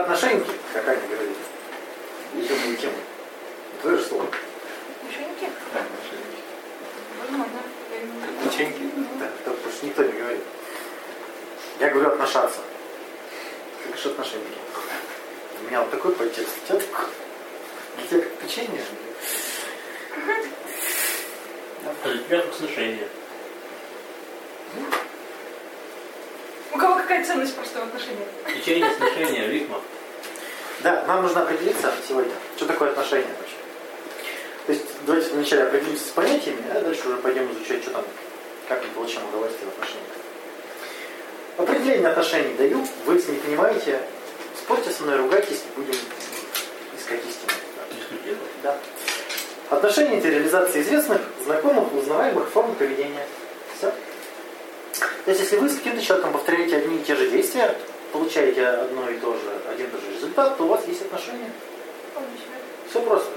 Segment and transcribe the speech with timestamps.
[0.00, 1.36] отношеньки, как Аня говорит.
[2.36, 2.96] И тему, и тему.
[3.82, 4.26] Это же слово.
[5.02, 5.50] Мошенники?
[5.72, 6.42] Да, мошенники.
[7.20, 7.60] Возможно.
[7.90, 8.50] Я.
[8.50, 8.90] Печеньки.
[9.20, 10.42] Да, потому что никто не говорит.
[11.80, 12.60] Я говорю отношаться.
[13.82, 14.58] Ты говоришь отношеньки.
[15.60, 16.52] У меня вот такой подтекст.
[16.64, 17.06] У тебя такой.
[17.96, 18.84] Для тебя как печенье.
[22.02, 23.08] А для тебя как сношение.
[26.72, 28.28] У кого какая ценность просто в отношениях?
[28.56, 29.80] Течение, сношение, рифма.
[30.82, 33.56] Да, нам нужно определиться сегодня, что такое отношения вообще.
[34.66, 38.04] То есть давайте вначале определимся с понятиями, а дальше уже пойдем изучать, что там,
[38.68, 40.10] как мы получаем удовольствие в отношениях.
[41.56, 44.00] Определение отношений даю, вы если не понимаете,
[44.56, 45.94] спорьте со мной, ругайтесь, будем
[46.98, 47.52] искать истину.
[48.62, 48.76] Да.
[49.70, 53.26] Отношения– это реализация известных, знакомых, узнаваемых форм поведения.
[55.24, 57.74] То есть, если вы с каким-то человеком повторяете одни и те же действия,
[58.12, 61.50] получаете одно и то же, один и тот же результат, то у вас есть отношения.
[62.90, 63.30] Все просто,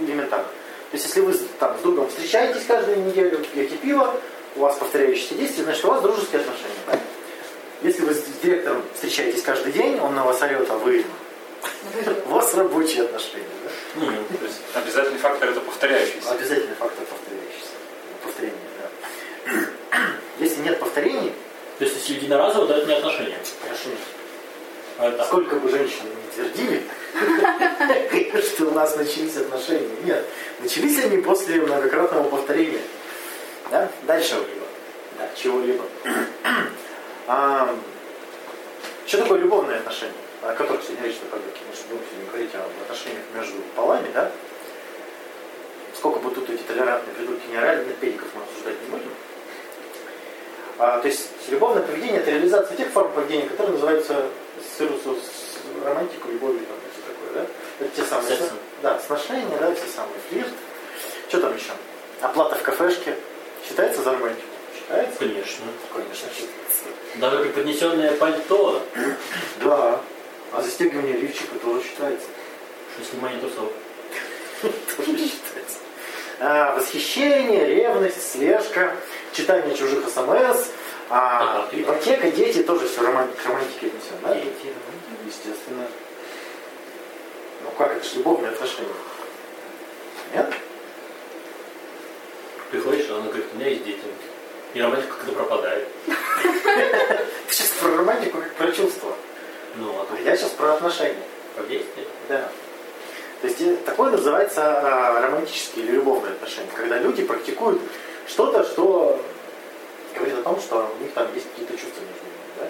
[0.00, 0.44] элементарно.
[0.44, 4.14] То есть, если вы там, с другом встречаетесь каждую неделю, пьете пиво,
[4.56, 6.74] у вас повторяющиеся действия, значит, у вас дружеские отношения.
[6.86, 6.98] да?
[7.82, 11.04] Если вы с директором встречаетесь каждый день, он на вас орет, а вы...
[12.26, 13.44] У вас рабочие отношения.
[13.64, 13.70] Да?
[13.96, 14.12] Ну,
[14.74, 16.30] обязательный фактор это повторяющийся.
[16.30, 17.72] Обязательный фактор повторяющийся.
[18.22, 18.69] Повторение.
[20.60, 21.32] Если нет повторений,
[21.78, 23.38] то есть если единоразово, то это не отношения.
[23.62, 23.98] конечно, нет.
[24.98, 26.82] А это Сколько бы женщин не твердили,
[28.46, 29.88] что у нас начались отношения.
[30.04, 30.26] Нет.
[30.60, 32.82] Начались они после многократного повторения.
[33.70, 33.88] Да?
[34.02, 34.30] Дальше.
[34.30, 34.66] чего-либо.
[35.18, 35.84] Да, чего-либо.
[37.26, 37.74] А,
[39.06, 41.56] что такое любовные отношения, о которых сегодня речь пойдет?
[41.66, 44.30] Мы же будем сегодня говорить об отношениях между полами, да?
[45.96, 49.10] Сколько бы тут эти толерантные придурки не орали, нет педиков мы обсуждать не будем.
[50.82, 54.24] А, то есть любовное поведение это реализация тех форм поведения, которые называются
[54.58, 57.84] ассоциируются с романтикой, любовью там, все такое, да?
[57.84, 58.58] Это те самые Сексом.
[58.82, 60.48] да, сношения, да, все самые флирт.
[61.28, 61.72] Что там еще?
[62.22, 63.14] Оплата в кафешке.
[63.68, 64.46] Считается за романтику?
[64.74, 65.18] Считается?
[65.18, 65.64] Конечно.
[65.92, 66.84] Конечно, считается.
[67.16, 68.82] Даже преподнесенное пальто,
[69.62, 70.00] Да.
[70.52, 72.26] А застегивание лифчика тоже считается.
[72.96, 73.68] что снимание трусов.
[74.96, 75.78] Тоже считается.
[76.40, 78.96] А, восхищение, ревность, слежка,
[79.32, 80.68] читание чужих смс,
[81.08, 84.34] а, Ага, ипотека, дети тоже все романтик, к романтике отнесем, да?
[84.34, 84.72] Дети,
[85.26, 85.86] Естественно.
[87.62, 88.88] Ну как, это же любовные отношения.
[90.34, 90.52] Нет?
[92.70, 94.00] Приходишь, а она говорит, у меня есть дети.
[94.74, 95.88] И романтика как-то пропадает.
[96.06, 99.16] Ты сейчас про романтику, как про чувства.
[99.76, 101.22] Ну, а А я сейчас про отношения.
[101.56, 102.06] по действию.
[102.28, 102.48] Да.
[103.40, 107.80] То есть э, такое называется а, романтические или любовные отношения, когда люди практикуют
[108.26, 109.20] что-то, что
[110.14, 112.36] говорит о том, что у них там есть какие-то чувства между ними.
[112.58, 112.66] Да?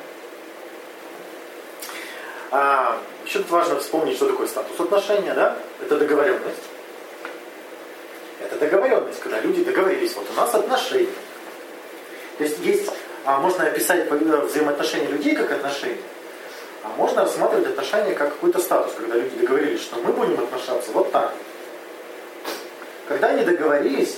[2.52, 5.56] А, еще тут важно вспомнить, что такое статус отношения, да?
[5.80, 6.62] Это договоренность.
[8.40, 11.12] Это договоренность, когда люди договорились, вот у нас отношения.
[12.38, 12.90] То есть есть,
[13.24, 16.00] а, можно описать э, взаимоотношения людей как отношения,
[16.82, 21.12] а можно рассматривать отношения как какой-то статус, когда люди договорились, что мы будем отношаться вот
[21.12, 21.34] так.
[23.06, 24.16] Когда они договорились,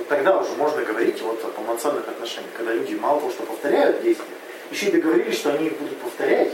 [0.00, 4.02] вот тогда уже можно говорить вот о полноценных отношениях, когда люди мало того, что повторяют
[4.02, 4.34] действия,
[4.70, 6.52] еще и договорились, что они их будут повторять.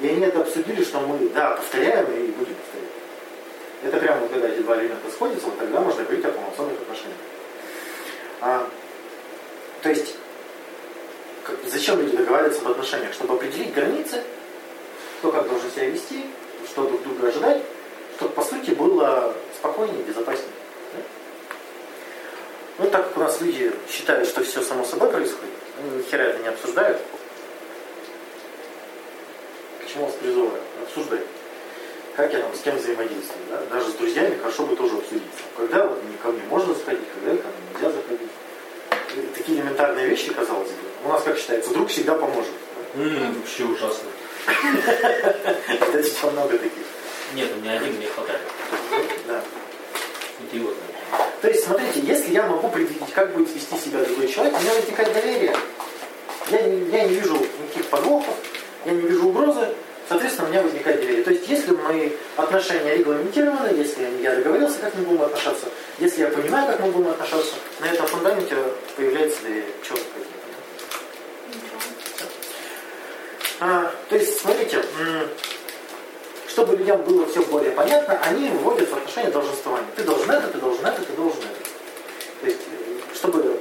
[0.00, 2.90] И они это обсудили, что мы, да, повторяем и будем повторять.
[3.82, 7.16] Это прямо вот когда эти два элемента сходятся, вот тогда можно говорить о полноценных отношениях.
[8.42, 8.68] А,
[9.82, 10.16] то есть,
[11.44, 13.14] как- зачем люди договариваются в отношениях?
[13.14, 14.22] Чтобы определить границы,
[15.18, 16.26] кто как должен себя вести,
[16.66, 17.62] что друг друга ожидать,
[18.16, 20.50] чтобы по сути было спокойнее безопаснее.
[22.78, 22.84] Да?
[22.84, 26.24] Ну, так как у нас люди считают, что все само собой происходит, они ни хера
[26.24, 27.00] это не обсуждают.
[29.84, 30.60] К чему вас призываю?
[30.82, 31.20] Обсуждать.
[32.16, 33.60] Как я там с кем взаимодействую, да?
[33.70, 35.22] Даже с друзьями хорошо бы тоже обсудить.
[35.56, 38.30] Когда вот ко мне можно заходить, когда ко мне нельзя заходить.
[39.16, 40.76] И такие элементарные вещи, казалось бы.
[41.04, 42.52] У нас, как считается, друг всегда поможет.
[42.94, 43.02] да?
[43.02, 44.08] М, Вообще ужасно.
[46.02, 46.72] Типа много таких.
[47.34, 48.40] Нет, у меня один мне хватает.
[49.26, 49.42] Да.
[50.52, 50.74] Идиот.
[51.44, 54.72] То есть, смотрите, если я могу предвидеть, как будет вести себя другой человек, у меня
[54.72, 55.54] возникает доверие.
[56.48, 58.34] Я не, я не вижу никаких подвохов,
[58.86, 59.68] я не вижу угрозы,
[60.08, 61.22] соответственно, у меня возникает доверие.
[61.22, 65.66] То есть, если мои отношения регламентированы, если я договорился, как мы будем отношаться,
[65.98, 68.56] если я понимаю, как мы будем отношаться, на этом фундаменте
[68.96, 69.66] появляется доверие.
[69.86, 70.24] Чего такое?
[73.60, 74.82] А, то есть, смотрите,
[76.54, 79.88] чтобы людям было все более понятно, они вводят в отношения долженствования.
[79.96, 81.70] Ты должен это, ты должен это, ты должен это.
[82.40, 83.58] То есть, э, чтобы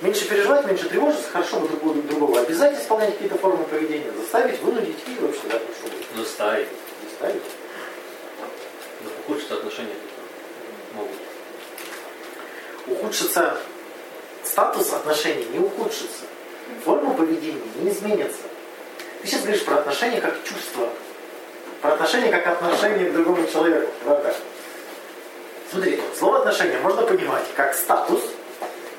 [0.00, 4.98] Меньше переживать, меньше тревожиться, хорошо бы другого, другого обязать исполнять какие-то формы поведения, заставить, вынудить
[5.06, 6.26] и вообще, да, что будет.
[6.26, 6.68] Заставить.
[7.08, 7.42] Заставить.
[9.02, 9.94] Но ухудшится отношения
[10.92, 11.16] могут.
[12.86, 13.56] Ухудшится
[14.42, 16.24] статус отношений, не ухудшится.
[16.84, 18.42] Форма поведения не изменится.
[19.22, 20.90] Ты сейчас говоришь про отношения как чувство.
[21.84, 23.90] Про отношения как отношение к другому человеку.
[24.02, 24.34] Правда?
[25.70, 28.22] Смотри, слово отношения можно понимать как статус,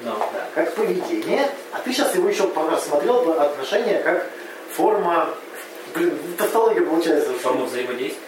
[0.01, 0.45] Ну, да.
[0.53, 4.27] как поведение, а ты сейчас его еще рассмотрел бы отношения как
[4.71, 5.29] форма,
[5.95, 7.33] блин, тавтология получается.
[7.33, 8.21] Форма взаимодействия.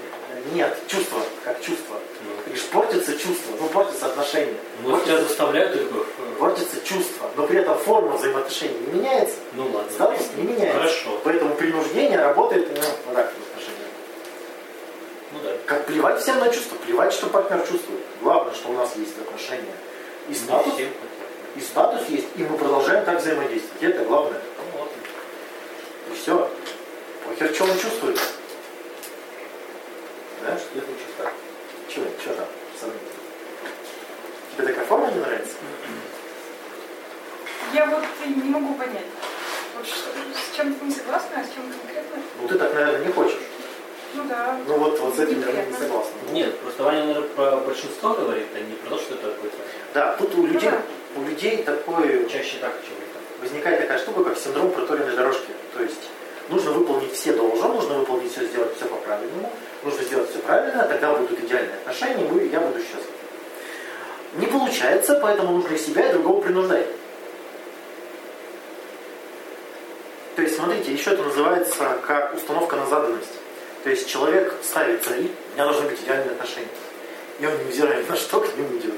[0.53, 1.97] Нет, чувство, как чувство.
[2.23, 4.55] Ну, говоришь, портится чувство, ну портится отношения.
[4.81, 6.07] Ну, тебя заставляют только...
[6.39, 9.91] Портится чувство, но при этом форма взаимоотношений не меняется, Ну ладно.
[9.91, 10.79] статус не меняется.
[10.79, 11.21] Хорошо.
[11.23, 13.33] Поэтому принуждение работает ну, вот так.
[15.37, 15.57] Ну да.
[15.65, 18.01] Как плевать всем на чувства, плевать, что партнер чувствует.
[18.21, 19.75] Главное, что у нас есть отношения.
[20.29, 20.73] И статус,
[21.55, 23.81] и статус есть, и мы продолжаем так взаимодействовать.
[23.81, 24.41] И это главное.
[24.73, 24.87] Ну.
[26.11, 26.49] И все.
[27.25, 28.19] Похер, что он чувствует.
[30.43, 30.51] Да?
[30.51, 31.33] Я лучше так.
[31.87, 32.45] Чего, чего там?
[32.79, 33.11] сомнительно?
[34.55, 35.53] Тебе такая форма не нравится?
[37.73, 39.05] Я вот не могу понять.
[39.75, 42.17] Вот что, с чем ты не согласна, а с чем конкретно?
[42.41, 43.37] Ну ты так, наверное, не хочешь.
[44.65, 46.11] Ну вот, вот с этим я не согласен.
[46.31, 49.55] Нет, просто Ваня, наверное, про большинство говорит, а не про то, что это какой-то
[49.93, 50.71] Да, тут у людей,
[51.15, 53.41] у людей такой чаще так, чем так.
[53.41, 55.51] возникает такая штука, как синдром проторенной дорожки.
[55.73, 56.09] То есть
[56.49, 59.51] нужно выполнить все должно, нужно выполнить все, сделать все по-правильному,
[59.83, 63.11] нужно сделать все правильно, тогда будут идеальные отношения, мы, я буду счастлив.
[64.35, 66.87] Не получается, поэтому нужно и себя, и другого принуждать.
[70.35, 73.33] То есть, смотрите, еще это называется как установка на заданность.
[73.87, 76.67] То есть человек ставит цель, у меня должны быть идеальные отношения.
[77.39, 78.95] И он, невзирая на что, к ним идет.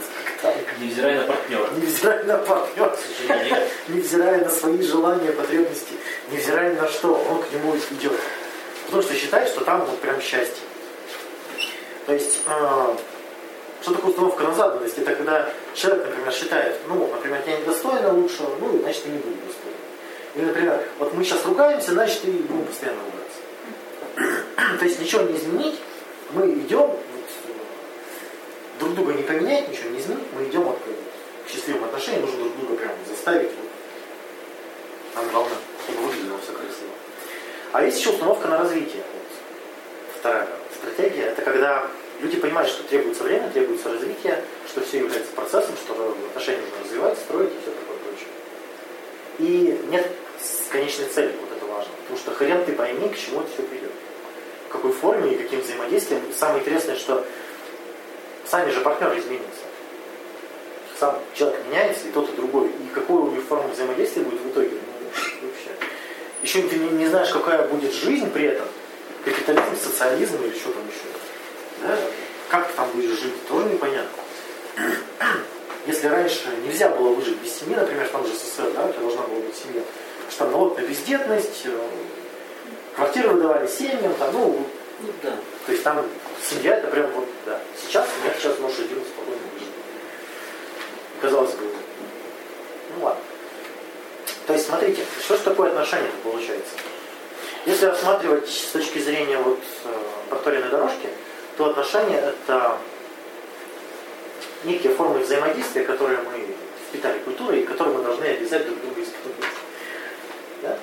[0.80, 1.70] Невзирая на партнера.
[1.78, 2.98] Невзирая на партнера,
[3.88, 5.94] невзирая на свои желания, потребности,
[6.32, 8.20] невзирая на что, он к нему идет.
[8.88, 10.64] Потому что считает, что там вот прям счастье.
[12.08, 12.96] То есть, э,
[13.84, 14.98] что такое установка на заданность?
[14.98, 19.36] Это когда человек, например, считает, ну, например, я недостойна лучшего, ну, значит, я не буду
[19.46, 19.78] достойна.
[20.34, 23.29] Или, например, вот мы сейчас ругаемся, значит, и будем постоянно ругаться.
[24.80, 25.80] То есть ничего не изменить,
[26.32, 26.92] мы идем,
[28.80, 32.58] друг друга не поменять, ничего не изменить, мы идем вот к, счастливым отношениям, нужно друг
[32.58, 33.50] друга прям заставить.
[33.50, 33.70] Вот.
[35.16, 36.92] Там главное, чтобы выглядело все красиво.
[37.72, 39.04] А есть еще установка на развитие.
[39.14, 40.20] Вот.
[40.20, 41.88] Вторая стратегия, это когда
[42.22, 47.18] люди понимают, что требуется время, требуется развитие, что все является процессом, что отношения нужно развивать,
[47.18, 48.28] строить и все такое прочее.
[49.40, 50.08] И нет
[50.70, 51.92] конечной цели, вот это важно.
[52.02, 53.89] Потому что хрен ты пойми, к чему это все придет.
[54.70, 56.22] Какой форме и каким взаимодействием.
[56.30, 57.26] И самое интересное, что
[58.46, 59.62] сами же партнеры изменятся.
[61.00, 62.68] Сам человек меняется, и тот, и другой.
[62.68, 65.72] И какую у них форму взаимодействия будет в итоге, ну, вообще.
[66.44, 68.68] Еще ты не, не знаешь, какая будет жизнь при этом.
[69.24, 71.10] Капитализм, социализм или что там еще.
[71.84, 71.98] Да?
[72.50, 74.24] Как ты там будешь жить, тоже непонятно.
[75.88, 79.22] Если раньше нельзя было выжить без семьи, например, в том же СССР, да, это должна
[79.24, 79.82] была быть семья,
[80.30, 81.72] что там налог на бездетность, э,
[82.96, 84.66] квартиры выдавали семьям, там, ну,
[85.02, 85.34] Ну да.
[85.66, 86.06] то есть там
[86.50, 87.60] семья это прям вот, да.
[87.82, 89.74] Сейчас семья сейчас может один спокойно выжить.
[91.22, 91.66] Казалось бы,
[92.96, 93.22] ну ладно.
[94.48, 96.74] То есть смотрите, что же такое отношение получается?
[97.66, 99.94] Если рассматривать с точки зрения вот э,
[100.30, 101.08] проторенной дорожки,
[101.58, 102.78] то отношения это
[104.64, 106.48] некие формы взаимодействия, которые мы
[106.88, 109.54] впитали культурой и которые мы должны обязать друг друга испытывать.
[110.64, 110.78] Да?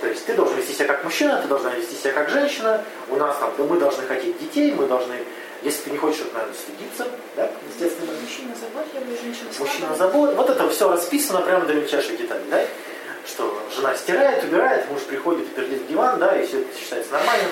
[0.00, 3.16] То есть ты должен вести себя как мужчина, ты должна вести себя как женщина, у
[3.16, 5.16] нас там, да, мы должны хотеть детей, мы должны,
[5.62, 8.12] если ты не хочешь, это надо стыдиться, да, естественно.
[8.20, 10.26] Мужчина заботливый, женщина Мужчина забыл.
[10.32, 12.64] Вот это все расписано прямо до мельчайших деталей, да?
[13.26, 17.12] Что жена стирает, убирает, муж приходит и пердит в диван, да, и все это считается
[17.12, 17.50] нормальным.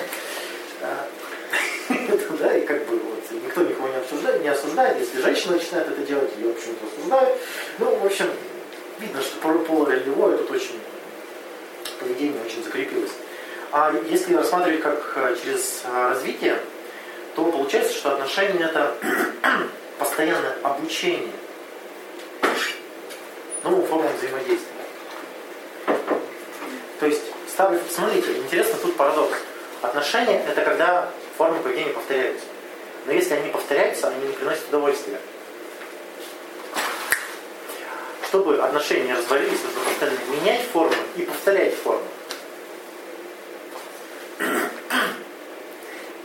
[0.81, 1.07] А,
[2.39, 4.99] Да, и как бы вот, никто никого не обсуждает, не осуждает.
[4.99, 7.37] Если женщина начинает это делать, ее почему-то осуждают.
[7.79, 8.29] Ну, в общем,
[8.99, 10.79] видно, что полу- полуролевое тут очень
[11.99, 13.11] поведение очень закрепилось.
[13.71, 16.59] А если рассматривать как э, через э, развитие,
[17.35, 18.95] то получается, что отношения это
[19.99, 21.33] постоянное обучение
[23.63, 24.71] новым формам взаимодействия.
[26.99, 29.37] То есть, ставлю, смотрите, интересно тут парадокс.
[29.81, 32.45] Отношения это когда формы поведения повторяются.
[33.05, 35.19] Но если они повторяются, они не приносят удовольствия.
[38.27, 42.01] Чтобы отношения развалились, нужно постоянно менять формы и повторять формы.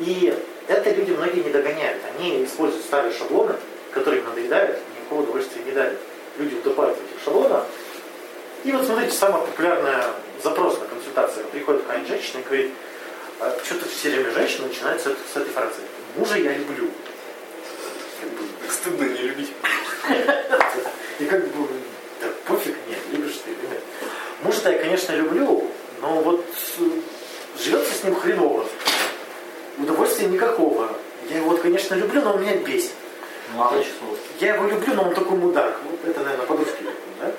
[0.00, 0.35] И
[0.66, 2.02] это люди многие не догоняют.
[2.16, 3.54] Они используют старые шаблоны,
[3.92, 5.99] которые им надоедают, никакого удовольствия не дарят.
[6.38, 7.66] Люди утопают в этих шаблонах,
[8.64, 9.92] И вот смотрите, самый популярный
[10.42, 11.45] запрос на консультацию.
[11.47, 12.71] Приходит какая-нибудь женщина и говорит,
[13.40, 15.80] а что-то все время женщина начинает с, этой- с этой фразы.
[16.16, 16.90] Мужа я люблю.
[18.21, 19.52] Как бы, Стыдно не любить.
[21.19, 21.69] и как бы,
[22.21, 23.83] да пофиг мне, любишь ты или нет.
[24.42, 25.69] Мужа-то я, конечно, люблю,
[26.02, 26.45] но вот
[26.78, 26.83] э,
[27.62, 28.66] живется с ним хреново.
[29.78, 30.95] Удовольствия никакого.
[31.30, 31.42] Я
[31.91, 32.93] конечно, люблю, но он меня бесит.
[33.55, 34.17] Мало число.
[34.39, 35.77] Я его люблю, но он такой мудак.
[35.85, 37.33] Вот это, наверное, подружки любят, да?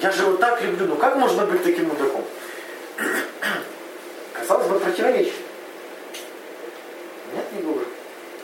[0.00, 2.24] Я же его так люблю, ну как можно быть таким мудаком?
[4.32, 5.34] Казалось бы, противоречие.
[7.34, 7.86] Нет, не говорю.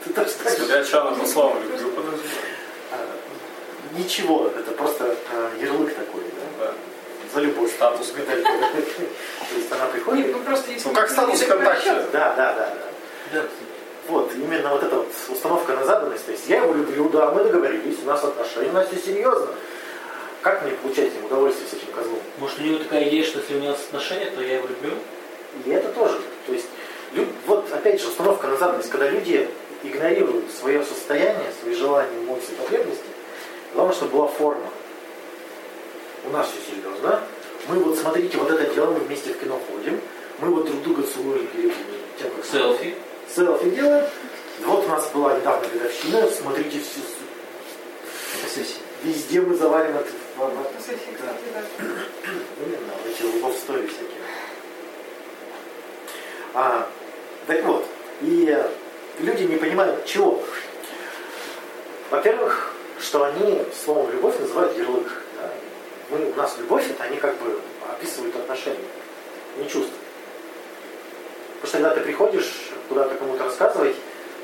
[0.03, 0.59] Ты так скажешь.
[0.69, 2.27] Я Чана по словам люблю, подожди.
[2.91, 2.97] А,
[3.97, 6.65] Ничего, это просто а, ярлык такой, да?
[6.65, 6.73] Да.
[7.33, 7.73] За любовь.
[7.73, 8.13] Статус.
[8.15, 8.43] медаль.
[8.43, 10.31] То есть она приходит.
[10.31, 11.93] Ну просто Ну, как статус ВКонтакте.
[12.13, 12.73] Да, да, да.
[13.33, 13.45] да.
[14.07, 16.25] Вот, именно вот эта вот установка на заданность.
[16.25, 19.47] То есть я его люблю, да, мы договорились, у нас отношения, у нас все серьезно.
[20.41, 22.19] Как мне получать им удовольствие с этим козлом?
[22.37, 24.93] Может, у него такая идея, что если у нас отношения, то я его люблю?
[25.65, 26.19] И это тоже.
[26.45, 26.67] То есть,
[27.45, 29.49] вот опять же, установка на заданность, когда люди
[29.83, 33.03] игнорируют свое состояние, свои желания, эмоции, потребности,
[33.73, 34.69] главное, чтобы была форма.
[36.25, 37.21] У нас все серьезно.
[37.67, 39.99] Мы вот, смотрите, вот это делаем, мы вместе в кино ходим,
[40.39, 41.73] мы вот друг друга целуем перед
[42.19, 42.95] тем, как Селфи.
[43.33, 44.05] Селфи делаем.
[44.65, 46.99] Вот у нас была недавно годовщина, смотрите, все,
[48.33, 48.81] Фотосессия.
[49.03, 50.03] везде мы завалим в-
[50.37, 51.61] Фотосессии, кстати, да.
[52.65, 54.17] Именно, эти love story всякие.
[56.53, 56.87] А,
[57.45, 57.85] так вот,
[58.21, 58.57] и
[59.19, 60.43] люди не понимают чего.
[62.09, 65.21] Во-первых, что они словом любовь называют ярлык.
[65.39, 65.51] да.
[66.09, 67.59] Мы, у нас любовь, это они как бы
[67.91, 68.77] описывают отношения,
[69.57, 69.93] не чувства.
[71.77, 73.95] Когда ты приходишь куда-то кому-то рассказывать,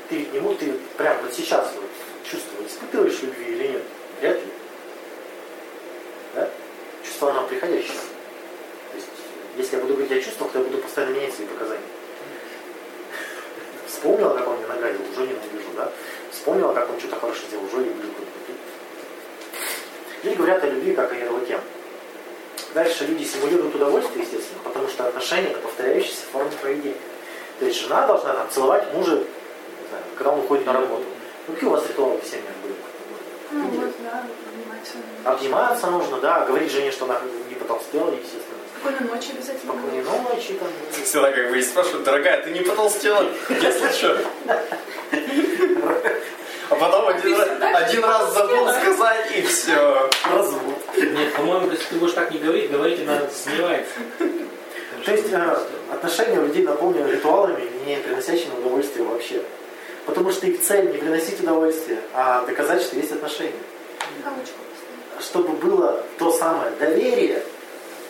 [0.08, 1.90] ты ведь можешь, ты прямо вот сейчас вот
[2.22, 3.82] чувство испытываешь любви или нет?
[4.20, 4.46] Вряд ли.
[6.36, 6.48] Да?
[7.02, 7.98] Чувство оно приходящее.
[8.92, 9.08] То есть,
[9.56, 11.82] если я буду говорить о чувствах, то я буду постоянно менять свои показания.
[13.88, 15.90] Вспомнила, как он мне нагадил, уже ненавижу, да?
[16.30, 18.10] Вспомнила, как он что-то хорошо сделал, уже люблю.
[20.22, 21.58] Люди говорят о любви как о ярлыке.
[22.74, 26.94] Дальше люди симулируют удовольствие, естественно, потому что отношения это повторяющиеся формы поведения.
[27.58, 31.04] То есть жена должна там целовать мужа, знаю, когда он уходит на работу.
[31.46, 32.74] Ну какие у вас ритуалы в семьях были?
[33.52, 34.94] Ну вот, да, обниматься.
[35.24, 38.58] Обниматься нужно, да, говорить жене, что она не потолстела, естественно.
[38.80, 39.72] Спокойной ночи обязательно.
[39.72, 40.68] Спокойной ночи, там.
[41.04, 43.24] Всегда как бы и спрашивают, дорогая, ты не потолстела?
[43.48, 44.18] Если что.
[46.70, 50.10] А потом один, раз- один раз забыл сказать, и все.
[50.32, 50.78] Развод.
[50.96, 53.92] Нет, по-моему, если ты будешь так не говорить, говорить она сомневается.
[55.04, 55.58] То есть э,
[56.04, 59.42] отношения у людей наполнены ритуалами, не приносящими удовольствия вообще.
[60.04, 63.52] Потому что их цель не приносить удовольствие, а доказать, что есть отношения.
[65.18, 67.42] Чтобы было то самое доверие,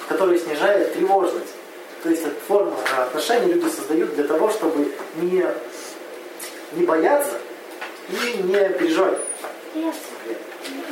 [0.08, 1.54] которое снижает тревожность.
[2.02, 5.46] То есть эта форма э, отношений люди создают для того, чтобы не,
[6.72, 7.38] не бояться
[8.10, 9.18] и не переживать.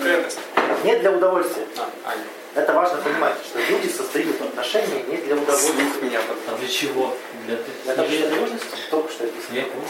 [0.03, 0.39] Крепость.
[0.85, 1.67] Не для удовольствия.
[1.79, 2.42] А, Аня.
[2.55, 5.73] Это важно понимать, что люди создают отношения не для удовольствия.
[5.73, 6.21] Слух меня.
[6.49, 7.17] А для чего?
[7.47, 7.55] Для
[7.87, 8.67] Это вообще тревожности?
[8.91, 9.55] только что описано.
[9.55, 9.89] Я понял.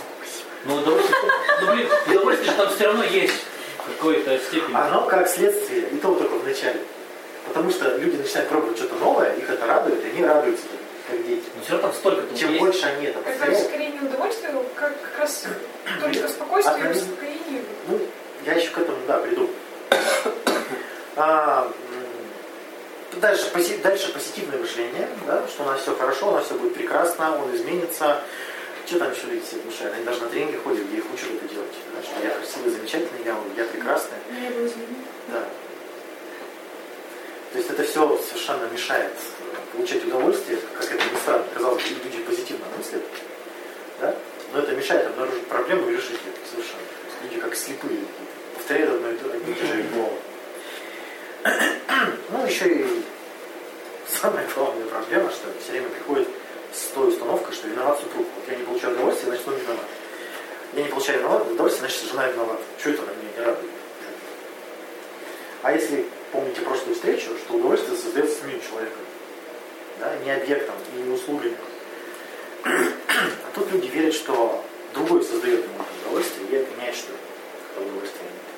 [0.64, 1.18] Ну, удовольствие,
[1.60, 3.34] ну, блин, удовольствие же там все равно есть
[3.78, 4.76] в какой-то степени.
[4.76, 6.80] Оно как следствие, и то только в начале.
[7.48, 10.62] Потому что люди начинают пробовать что-то новое, их это радует, и они радуются,
[11.10, 11.42] как дети.
[11.56, 12.60] Но все равно там столько Чем есть.
[12.60, 15.44] больше они это Это повторяют, скорее не удовольствие, как, как раз
[16.00, 17.06] только спокойствие и Организм.
[17.10, 17.62] успокоение.
[17.88, 18.00] ну,
[18.46, 19.50] я еще к этому, да, приду.
[21.14, 21.70] А,
[23.20, 26.74] дальше, пози- дальше позитивное мышление, да, что у нас все хорошо, у нас все будет
[26.74, 28.22] прекрасно, он изменится.
[28.86, 29.94] Что там еще люди себе внушают?
[29.94, 31.72] Они даже на тренинги ходят, где их учат это делать.
[31.94, 34.18] да, что я красивый, замечательный, я, я прекрасный.
[34.30, 35.06] Не изменений.
[35.28, 35.44] Да.
[37.52, 41.88] То есть это все совершенно мешает э, получать удовольствие, как это ни странно, казалось бы,
[42.04, 43.02] люди позитивно мыслят,
[44.00, 44.14] да?
[44.52, 46.80] но это мешает обнаружить проблему и решить ее совершенно.
[47.22, 48.00] Люди как слепые,
[48.54, 50.12] повторяют одно и то одни и те же ритуалы.
[52.30, 53.02] Ну, еще и
[54.08, 56.28] самая главная проблема, что все время приходит
[56.72, 58.26] с той установкой, что виноват супруг.
[58.36, 59.86] Вот я не получаю удовольствие, значит, он виноват.
[60.74, 62.62] Я не получаю удовольствие, значит, жена виновата.
[62.78, 63.70] Что это на меня не радует?
[65.62, 69.02] А если помните прошлую встречу, что удовольствие создается самим человеком,
[70.00, 71.56] да, не объектом и не услугами.
[73.14, 78.51] А тут люди верят, что другой создает ему удовольствие и обвиняет, что это удовольствие нет.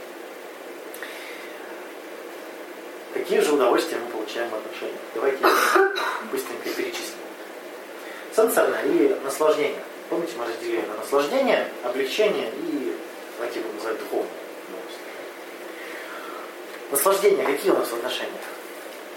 [3.24, 5.00] Какие же удовольствия мы получаем в отношениях?
[5.14, 5.38] Давайте
[6.30, 7.16] быстренько перечислим.
[8.36, 9.80] Сенсорное или наслаждение.
[10.10, 12.94] Помните, мы разделили на наслаждение, облегчение и,
[13.38, 14.30] давайте его называть духовное.
[16.90, 18.42] Наслаждения какие у нас в отношениях?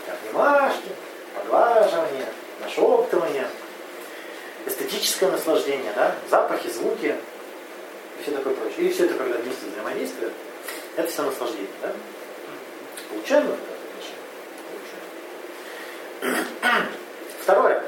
[0.08, 0.90] Обнимашки,
[1.36, 2.28] поглаживание,
[2.62, 3.50] нашептывание,
[4.66, 7.14] эстетическое наслаждение, да, запахи, звуки
[8.18, 8.88] и все такое прочее.
[8.88, 10.32] И все это, когда вместе взаимодействует,
[10.96, 11.92] это все наслаждение, да?
[13.10, 13.77] Получаем это.
[17.42, 17.84] Второе.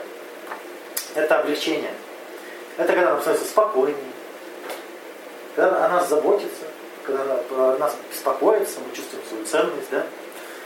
[1.16, 1.94] Это облегчение.
[2.78, 3.98] Это когда нам становится спокойнее,
[5.56, 6.66] когда о нас заботится,
[7.06, 10.06] когда о нас беспокоится, мы чувствуем свою ценность, да?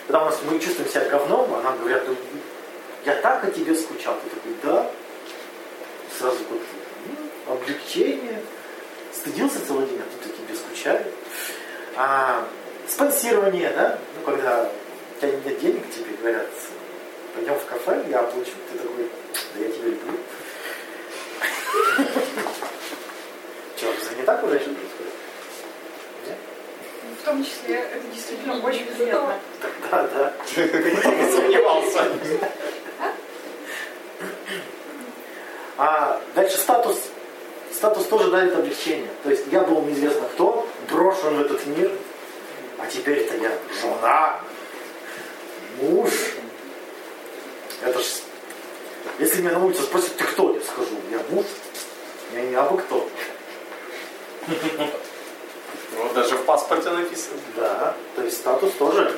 [0.06, 2.16] Когда у нас, мы чувствуем себя говном, а нам говорят, «Ну,
[3.06, 4.16] я так о тебе скучал.
[4.24, 4.92] Ты такой, да.
[6.18, 8.42] Сразу вот облегчение.
[9.14, 11.06] Стыдился целый день, а тут о тебе скучали.
[11.96, 12.46] А,
[12.88, 13.98] спонсирование, да?
[14.18, 14.70] Ну, когда
[15.18, 16.48] у тебя нет денег, тебе говорят,
[17.34, 18.52] пойдем в кафе, я оплачу.
[18.72, 19.10] Ты такой,
[19.56, 20.18] да я тебя люблю.
[23.76, 25.14] Что, разве не так у женщин происходит?
[26.28, 26.38] Нет?
[27.22, 29.40] В том числе это действительно очень приятно.
[29.92, 30.34] Да, да.
[30.56, 32.08] Не сомневался.
[35.78, 36.98] А дальше статус.
[37.74, 39.10] Статус тоже дает облегчение.
[39.24, 41.92] То есть я был неизвестно кто, брошен в этот мир,
[42.78, 44.40] а теперь-то я жена,
[45.82, 46.12] муж.
[47.82, 48.06] Это ж...
[49.20, 50.54] Если меня на улице спросят, ты кто?
[50.54, 51.46] Я скажу, я муж.
[52.34, 53.08] Я не абы кто.
[55.96, 57.38] Вот даже в паспорте написано.
[57.56, 59.18] Да, то есть статус тоже.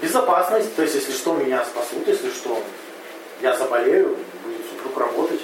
[0.00, 2.62] Безопасность, то есть если что, меня спасут, если что,
[3.40, 5.40] я заболею, будет супруг работать.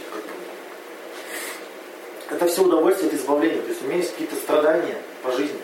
[2.31, 3.61] Это все удовольствие от избавления.
[3.61, 5.61] То есть у меня есть какие-то страдания по жизни.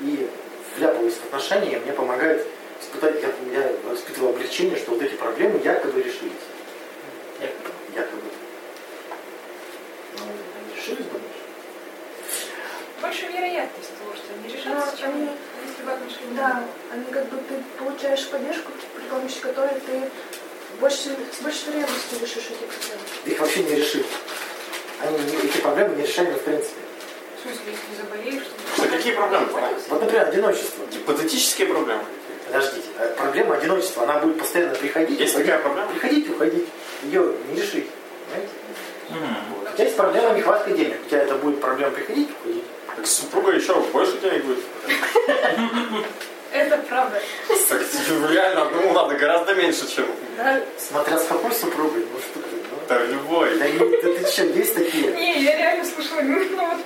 [0.00, 0.28] И
[0.76, 2.46] вляпываясь в отношения, мне помогает
[2.80, 6.32] испытать, я, я испытываю облегчение, что вот эти проблемы якобы решились.
[7.40, 7.70] Якобы.
[7.94, 8.22] якобы.
[10.18, 11.42] Ну, они решились, думаешь?
[13.00, 15.30] Больше вероятность того, что они решатся, Да, чем они-
[15.68, 20.10] если бы отношения не Да, они как бы ты получаешь поддержку, при помощи которой ты
[20.80, 23.02] больше, с большей вероятностью решишь эти проблемы.
[23.26, 24.06] Их вообще не решить.
[25.00, 26.80] Они эти проблемы не решаемы в принципе.
[27.38, 28.44] В смысле, если заболеешь,
[28.76, 28.82] то...
[28.82, 29.46] Да какие проблемы?
[29.88, 30.86] Вот, например, одиночество.
[30.86, 32.04] Гипотетические проблемы.
[32.46, 35.18] Подождите, э, проблема одиночества, она будет постоянно приходить.
[35.18, 35.90] Есть уходить, такая проблема?
[35.92, 36.66] Приходить, уходить.
[37.02, 37.86] Ее не решить.
[38.28, 38.52] Понимаете?
[39.50, 39.70] Вот.
[39.70, 40.96] У тебя есть проблема нехватка денег.
[41.04, 42.64] У тебя это будет проблема приходить, уходить.
[42.96, 44.58] Так супруга еще больше денег будет.
[46.52, 47.20] Это правда.
[47.68, 47.82] Так
[48.30, 50.06] реально одному надо гораздо меньше, чем.
[50.78, 52.06] Смотря с какой супругой.
[52.10, 52.78] Ну что ты, ну.
[52.88, 53.58] да, любой.
[53.58, 55.12] Да ты, что, есть такие?
[55.12, 56.78] Не, я реально слышала, ну вот...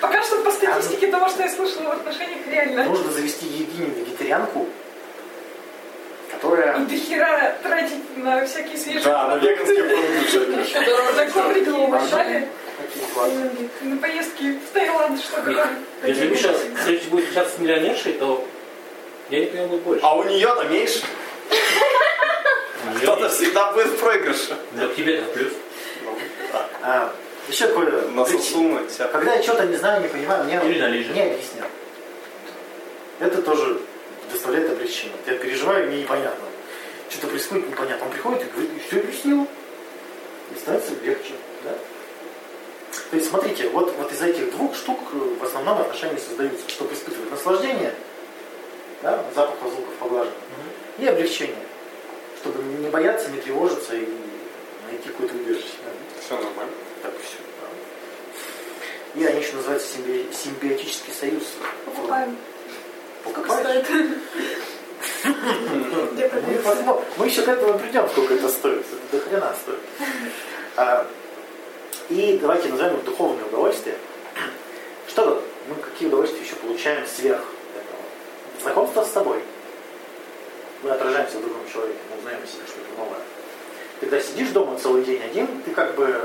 [0.00, 2.84] Пока что по статистике того, что я слышала в отношениях, реально.
[2.84, 4.68] Нужно завести Евгению вегетарианку,
[6.28, 6.78] И которая...
[6.80, 11.32] дохера тратить на всякие свежие Да, на веганские продукты.
[11.32, 12.48] Коврики и так далее.
[12.78, 13.50] Какие классные.
[13.82, 15.68] На поездки в Таиланд, что-то.
[16.04, 16.54] Если Миша
[16.84, 18.46] следующий будет встречаться с миллионершей, то
[19.30, 20.04] денег у него будет больше.
[20.04, 21.00] А у нее-то меньше.
[23.02, 24.56] Кто-то всегда будет в проигрыше.
[24.72, 25.52] Да тебе это плюс.
[27.48, 27.66] Да.
[27.66, 28.08] Такое...
[28.08, 28.80] На прич- суммы.
[29.12, 31.14] Когда я что-то не знаю, не понимаю, мне Или налижет.
[31.14, 31.68] не объяснят.
[33.20, 33.80] Это тоже
[34.30, 35.16] доставляет облегчение.
[35.26, 36.44] Я переживаю, мне непонятно.
[37.08, 38.06] Что-то происходит непонятно.
[38.06, 39.46] Он приходит и говорит, все объяснил.
[40.54, 41.32] И становится легче.
[41.64, 41.70] Да?
[43.10, 46.94] То есть, смотрите, вот, вот из этих двух штук э, в основном отношения создаются, чтобы
[46.94, 47.94] испытывать наслаждение,
[49.02, 50.40] да, запах звуков поглаживания,
[50.98, 51.56] и облегчение,
[52.40, 54.08] чтобы не бояться, не тревожиться и
[54.90, 55.68] найти какое-то убежище.
[55.84, 55.90] да.
[56.24, 56.72] Все нормально.
[57.02, 57.36] Так все.
[59.20, 61.44] И они еще называются симби- симбиотический союз.
[61.86, 62.36] Покупаем.
[63.24, 63.84] Как Покупаешь?
[63.86, 64.06] стоит?
[65.26, 68.84] Мы, посмо- мы еще к этому придем, сколько это стоит.
[69.10, 69.78] Это до хрена стоит.
[70.78, 71.06] А,
[72.10, 73.96] и давайте назовем их духовные удовольствия.
[75.08, 77.40] Что мы какие удовольствия еще получаем сверх
[77.74, 78.62] этого?
[78.62, 79.40] Знакомство с собой.
[80.82, 83.20] Мы отражаемся в другом человеке, мы узнаем о себе что-то новое.
[84.00, 86.20] Когда сидишь дома целый день один, ты как бы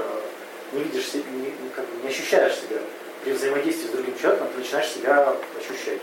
[0.74, 2.78] не видишь, не, не- как бы не ощущаешь себя.
[3.24, 6.00] При взаимодействии с другим человеком ты начинаешь себя ощущать.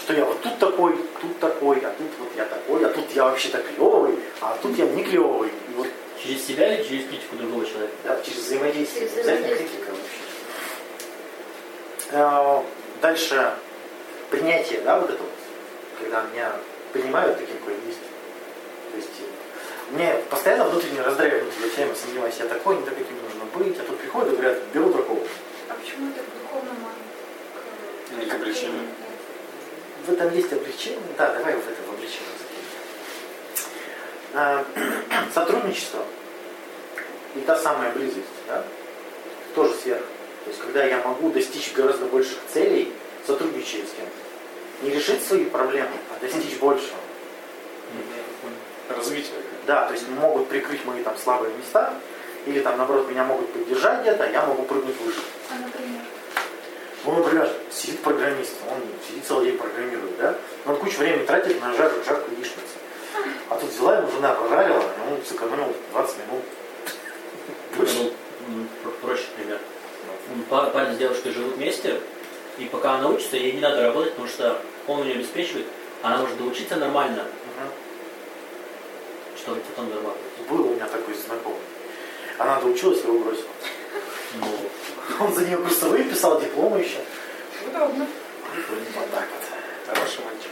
[0.00, 3.24] Что я вот тут такой, тут такой, а тут вот я такой, а тут я
[3.24, 5.48] вообще-то клевый, а тут я не клевый.
[5.48, 5.86] И вот
[6.22, 7.92] Через себя или через критику другого человека?
[8.04, 9.08] да, через взаимодействие.
[9.08, 9.84] Через Обязательно взаимодействие.
[9.84, 10.22] критика вообще.
[12.12, 12.62] Э,
[13.00, 13.54] Дальше
[14.30, 15.30] принятие, да, вот это вот,
[16.00, 16.52] когда меня
[16.92, 17.98] принимают таким, какой есть.
[18.92, 22.92] То есть э, мне постоянно внутренне раздраивает я все сомневаюсь, я такой, не нужно
[23.56, 25.20] быть, а тут приходят и говорят, беру такого.
[25.68, 26.88] А почему это к духовному,
[28.18, 28.82] Не к облегчению.
[30.06, 31.00] В этом есть облегчение.
[31.16, 32.64] Да, давай вот это в облегчение закинем.
[34.34, 34.64] А,
[35.34, 36.04] Сотрудничество
[37.34, 38.64] и та самая близость, да,
[39.54, 40.02] тоже сверх.
[40.44, 42.92] То есть, когда я могу достичь гораздо больших целей,
[43.26, 44.84] сотрудничая с кем-то.
[44.84, 46.98] Не решить свои проблемы, а достичь большего.
[48.88, 49.32] Развитие.
[49.66, 51.94] Да, то есть могут прикрыть мои там слабые места,
[52.46, 55.20] или там, наоборот, меня могут поддержать где-то, я могу прыгнуть выше.
[55.50, 56.00] А, например?
[57.04, 58.78] Ну, например, сидит программист, он
[59.08, 60.34] сидит целый день программирует, да?
[60.64, 62.60] Но он кучу времени тратит на жар, жарку яичницу.
[63.48, 66.44] А тут взяла ему жена пожарила, и он сэкономил 20 минут.
[67.76, 68.12] Ну,
[68.48, 69.58] м, про- проще пример.
[70.48, 72.00] Парень с девушкой живут вместе,
[72.58, 75.66] и пока она учится, ей не надо работать, потому что он у нее обеспечивает,
[76.02, 77.70] она может доучиться нормально, Мгм.
[79.36, 80.48] чтобы потом зарабатывать.
[80.48, 81.58] Был у меня такой знакомый.
[82.42, 83.46] Она доучилась, его бросила.
[85.20, 86.98] Он за нее курсовые писал, дипломы еще.
[87.68, 88.04] Удобно.
[88.96, 89.94] Вот так вот.
[89.94, 90.50] Хороший мальчик.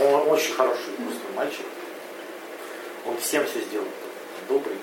[0.00, 1.66] Он очень хороший просто мальчик.
[3.06, 3.86] Он всем все сделал.
[4.48, 4.78] Добрый.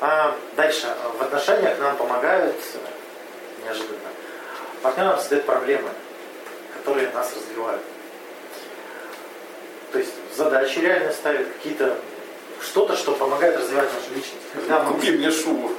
[0.00, 0.86] А, дальше.
[1.18, 3.98] В отношениях нам помогают э, неожиданно.
[4.80, 5.90] Партнерам создают проблемы,
[6.74, 7.82] которые нас развивают.
[9.92, 11.98] То есть задачи реально ставят какие-то
[12.62, 14.42] что-то, что помогает развивать нашу личность.
[14.54, 15.70] Когда мы, Купи мне шубу.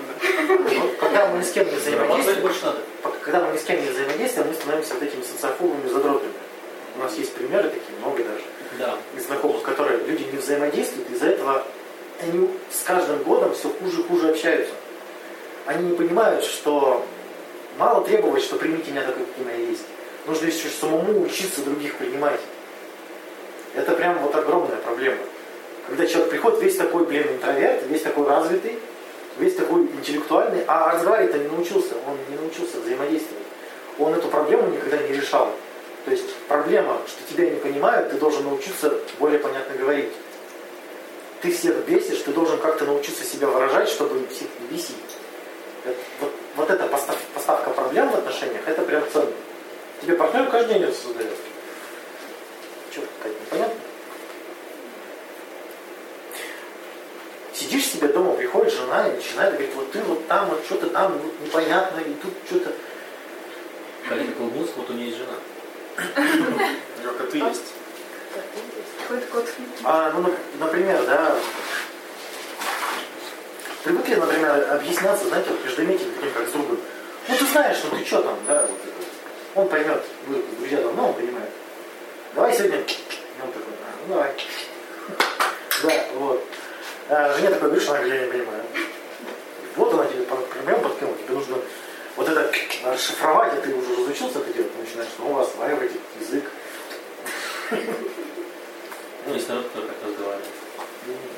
[1.00, 2.80] когда мы ни с кем не взаимодействуем, больше надо.
[3.24, 6.32] когда мы ни с кем не взаимодействуем, мы становимся вот этими социофобами задротами.
[6.96, 8.44] У нас есть примеры такие, много даже
[8.78, 8.98] Да.
[9.18, 11.64] из знакомых, которые люди не взаимодействуют, из-за этого
[12.22, 14.74] они с каждым годом все хуже и хуже общаются.
[15.66, 17.06] Они не понимают, что
[17.78, 19.84] мало требовать, что примите меня такой, каким я есть.
[20.28, 22.40] Нужно еще самому учиться других принимать.
[23.76, 25.18] Это прям вот огромная проблема.
[25.88, 28.80] Когда человек приходит весь такой, блин, интроверт, весь такой развитый,
[29.38, 33.44] весь такой интеллектуальный, а разговаривать-то не научился, он не научился взаимодействовать.
[34.00, 35.52] Он эту проблему никогда не решал.
[36.06, 40.12] То есть проблема, что тебя не понимают, ты должен научиться более понятно говорить.
[41.42, 44.96] Ты всех бесишь, ты должен как-то научиться себя выражать, чтобы всех не бесить.
[46.22, 49.32] Вот, вот эта постав- поставка проблем в отношениях, это прям ценно.
[50.02, 51.32] Тебе партнер каждый день это создает.
[52.92, 53.83] Что, какая непонятно?
[57.74, 61.18] Сидишь себе дома, приходит жена и начинает говорить, вот ты вот там, вот что-то там,
[61.18, 62.72] вот непонятно, и тут что-то.
[64.08, 65.34] Катя так улыбнулся, вот у нее есть жена.
[67.18, 67.64] Как ты есть.
[69.84, 71.36] А, ну, нап- например, да,
[73.84, 76.78] привыкли, например, объясняться, знаете, вот междометием таким, как с другом.
[77.28, 78.80] Ну, ты знаешь, ну ты что там, да, вот.
[79.56, 81.50] Он поймет, вы друзья давно, он понимает.
[82.36, 84.32] Давай сегодня, И он такой, «А, ну давай.
[85.84, 86.44] Да, вот.
[87.10, 88.64] А жене такой, говоришь, она говорит, я не понимаю.
[89.76, 90.24] Вот она тебе
[90.66, 91.58] прям подкинула, тебе нужно
[92.16, 92.52] вот это
[92.86, 96.44] расшифровать, и ты уже разучился это делать, ты начинаешь снова осваивать этот язык.
[99.26, 100.46] Ну, есть народ, который так разговаривает.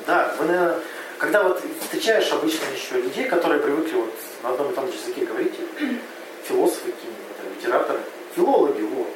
[0.06, 0.78] Да, вы, наверное,
[1.18, 5.24] когда вот встречаешь обычно еще людей, которые привыкли вот на одном и том же языке
[5.24, 5.54] говорить,
[6.44, 8.00] философы какие-нибудь, литераторы,
[8.34, 9.08] филологи, вот.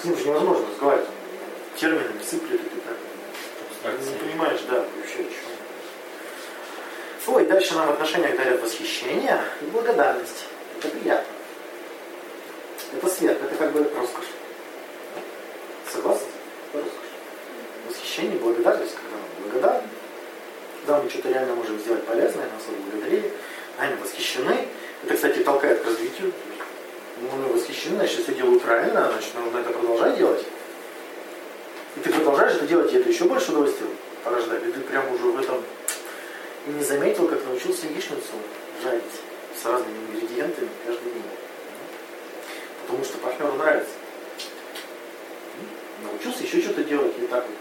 [0.00, 1.08] С ним же невозможно разговаривать,
[1.76, 4.00] терминами сыплет и так.
[4.00, 5.51] Не понимаешь, да, вообще о
[7.24, 7.34] чем.
[7.34, 10.46] Ой, дальше нам в отношениях дарят восхищение и благодарность.
[10.78, 11.26] Это приятно.
[12.94, 14.26] Это свет, это как бы роскошь.
[15.90, 16.26] Согласны?
[16.74, 16.92] Роскошь.
[17.88, 19.82] Восхищение, благодарность, когда мы благодарны.
[20.80, 23.32] Когда мы что-то реально можем сделать полезное, нас благодарили,
[23.78, 24.68] нами восхищены.
[25.04, 26.32] Это, кстати, толкает к развитию.
[27.20, 30.44] Ну, мы восхищены, значит, все делаю правильно, значит, нужно это продолжать делать.
[31.96, 33.86] И ты продолжаешь это делать, и это еще больше удовольствия
[34.24, 34.66] порождает.
[34.66, 35.62] И ты прям уже в этом
[36.66, 38.34] и не заметил, как научился яичницу
[38.82, 39.02] жарить
[39.60, 41.22] с разными ингредиентами каждый день.
[42.82, 43.92] Потому что партнеру нравится.
[46.02, 47.56] Научился еще что-то делать, и так вот.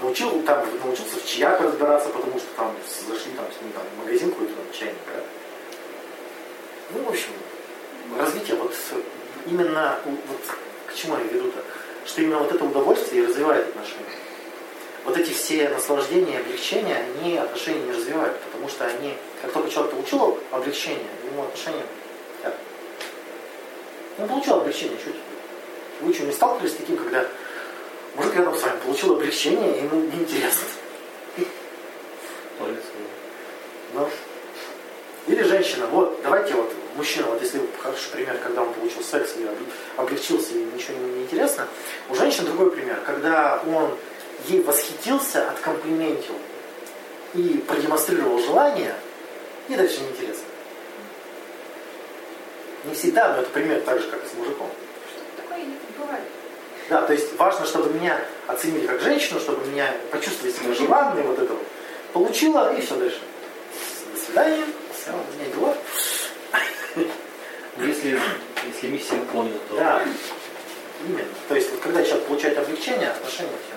[0.00, 2.74] Научил, там, научился в чаях разбираться, потому что там
[3.08, 5.22] зашли там, с ним там, в магазин какой-то там чайник, да?
[6.90, 7.30] Ну, в общем,
[8.18, 8.74] развитие вот
[9.46, 11.62] именно вот к чему я веду-то?
[12.06, 14.23] Что именно вот это удовольствие и развивает отношения.
[15.04, 19.70] Вот эти все наслаждения и облегчения, они отношения не развивают, потому что они, как только
[19.70, 21.82] человек получил облегчение, ему отношения
[22.42, 22.54] как?
[24.18, 25.16] Он получил облегчение, теперь?
[26.00, 27.26] Вы что, не сталкивались с таким, когда
[28.14, 30.68] мужик рядом с вами получил облегчение, и ему неинтересно?
[33.94, 34.10] Ну.
[35.26, 39.42] Или женщина, вот, давайте вот, мужчина, вот если хороший пример, когда он получил секс и
[39.42, 41.66] обле- облегчился и ничего не, не интересно,
[42.10, 43.96] у женщин другой пример, когда он
[44.48, 46.34] ей восхитился, откомплиментил
[47.34, 48.94] и продемонстрировал желание,
[49.68, 50.44] и дальше неинтересно.
[52.84, 54.70] Не всегда, но это пример так же, как и с мужиком.
[55.36, 55.64] Такое
[55.98, 56.24] бывает.
[56.88, 61.38] Да, то есть важно, чтобы меня оценили как женщину, чтобы меня почувствовали себя желанной, вот
[61.38, 61.62] это вот.
[62.12, 63.20] Получила, и все дальше.
[64.12, 65.76] До свидания, все, у меня дела.
[66.96, 68.20] Ну, если,
[68.66, 70.02] если миссия выполнена, то Да,
[71.04, 71.24] именно.
[71.48, 73.73] То есть, вот, когда человек получает облегчение, отношения все.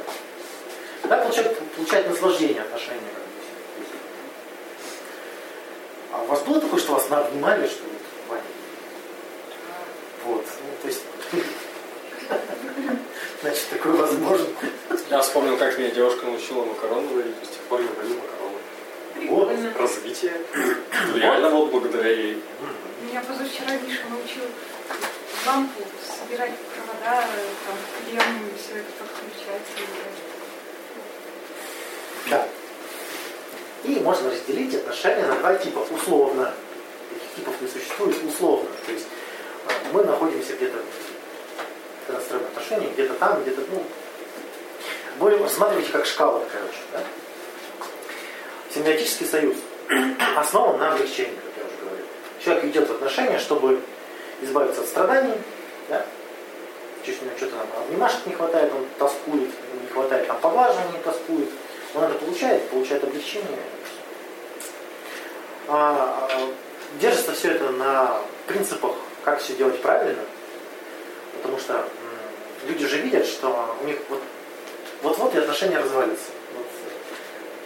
[1.09, 3.01] Да, получает, получает наслаждение отношения.
[6.11, 8.41] А у вас было такое, что вас обнимали, что вот, Ваня?
[10.25, 11.01] Вот, ну, то есть,
[13.41, 14.47] значит, такое возможно.
[15.09, 18.57] Я вспомнил, как меня девушка научила макароны варить, и с тех пор я варю макароны.
[19.29, 19.49] Вот.
[19.79, 20.33] Развитие.
[21.15, 22.43] Реально вот благодаря ей.
[23.01, 24.43] Меня позавчера Миша научил
[25.45, 27.25] лампу собирать провода,
[27.65, 29.61] там, клемму и все это подключать.
[32.29, 32.47] Да.
[33.83, 35.79] И можно разделить отношения на два типа.
[35.91, 36.53] Условно.
[37.09, 38.69] Таких типов не существует условно.
[38.85, 39.05] То есть
[39.67, 40.77] э, мы находимся где-то,
[42.05, 43.83] когда строим отношения, где-то там, где-то, ну,
[45.19, 46.77] более рассматривайте как шкала, короче.
[46.91, 46.99] Да?
[48.73, 49.55] Симбиотический союз
[50.37, 52.05] основан на облегчении, как я уже говорил.
[52.43, 53.81] Человек идет в отношения, чтобы
[54.41, 55.33] избавиться от страданий,
[55.89, 56.05] да?
[57.05, 59.49] Чуть у него что-то там обнимашек не хватает, он тоскует,
[59.81, 61.49] не хватает там поглаживания, тоскует.
[61.95, 63.59] Он это получает, получает облегчение.
[65.67, 66.53] А, а,
[66.99, 70.23] держится все это на принципах, как все делать правильно.
[71.33, 71.87] Потому что
[72.67, 74.21] люди же видят, что у них вот
[75.03, 76.31] вот-вот и отношения развалятся.
[76.55, 76.65] Вот,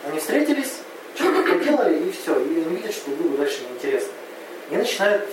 [0.10, 0.80] они встретились,
[1.16, 2.38] что-то поделали, и все.
[2.40, 4.12] И они видят, что друг другу дальше неинтересно.
[4.70, 5.28] И начинают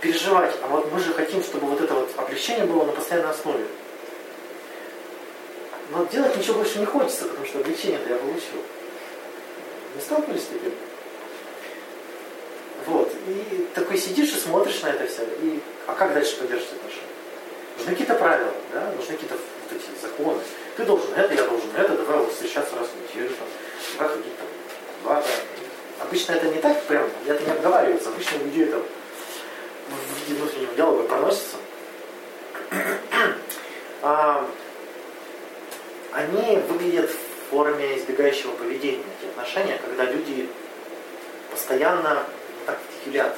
[0.00, 3.64] переживать, а вот мы же хотим, чтобы вот это вот облегчение было на постоянной основе.
[5.90, 8.62] Но делать ничего больше не хочется, потому что облегчение-то я получил.
[9.94, 10.72] Не сталкивались с таким?
[12.86, 13.12] Вот.
[13.26, 15.22] И такой сидишь и смотришь на это все.
[15.42, 17.10] И, а как дальше поддерживать отношения?
[17.76, 18.92] Нужны какие-то правила, да?
[18.96, 20.40] нужны какие-то вот эти законы.
[20.76, 23.48] Ты должен это, я должен это, давай вот встречаться раз в неделю, там,
[23.98, 24.46] давай ходить там,
[25.02, 25.30] два, там.
[26.00, 28.10] Обычно это не так прям, это не обговаривается.
[28.10, 31.56] Обычно у людей это в виде внутреннего диалога проносится.
[34.02, 34.48] А,
[36.12, 40.48] они выглядят в форме избегающего поведения, эти отношения, когда люди
[41.50, 43.36] постоянно ну, так юлят.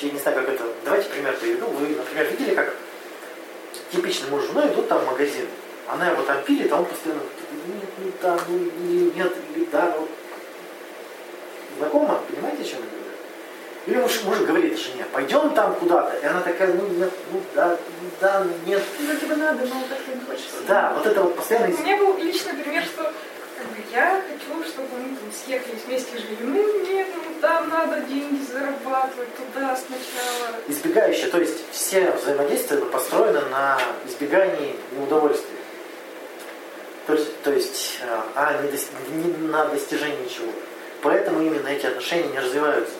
[0.00, 0.64] Я не знаю, как это...
[0.84, 1.66] Давайте пример приведу.
[1.66, 2.74] Вы, например, видели, как
[3.92, 5.46] типичный муж с женой идут там в магазин.
[5.86, 9.32] Она его там пилит, а он постоянно такой, нет, не да, ну, не, нет,
[9.70, 9.96] да.
[11.78, 12.20] Знакомо?
[12.28, 13.01] Понимаете, о чем я говорю?
[13.86, 16.16] Или муж, муж говорит жене, пойдем там куда-то.
[16.18, 18.82] И она такая, ну нет, ну да, ну да, ну нет.
[19.00, 20.56] Вроде бы надо, но как-то не хочется.
[20.68, 21.74] Да, вот это вот постоянно...
[21.74, 26.16] У меня был личный пример, что как бы, я хочу, чтобы мы там съехались вместе
[26.16, 26.36] жили.
[26.42, 30.60] Ну нет, ну там надо деньги зарабатывать туда сначала.
[30.68, 35.58] избегающее, то есть все взаимодействия построены на избегании неудовольствия.
[37.08, 40.52] То есть, то есть э, а не, дос- не на достижении чего.
[41.02, 42.94] Поэтому именно эти отношения не развиваются.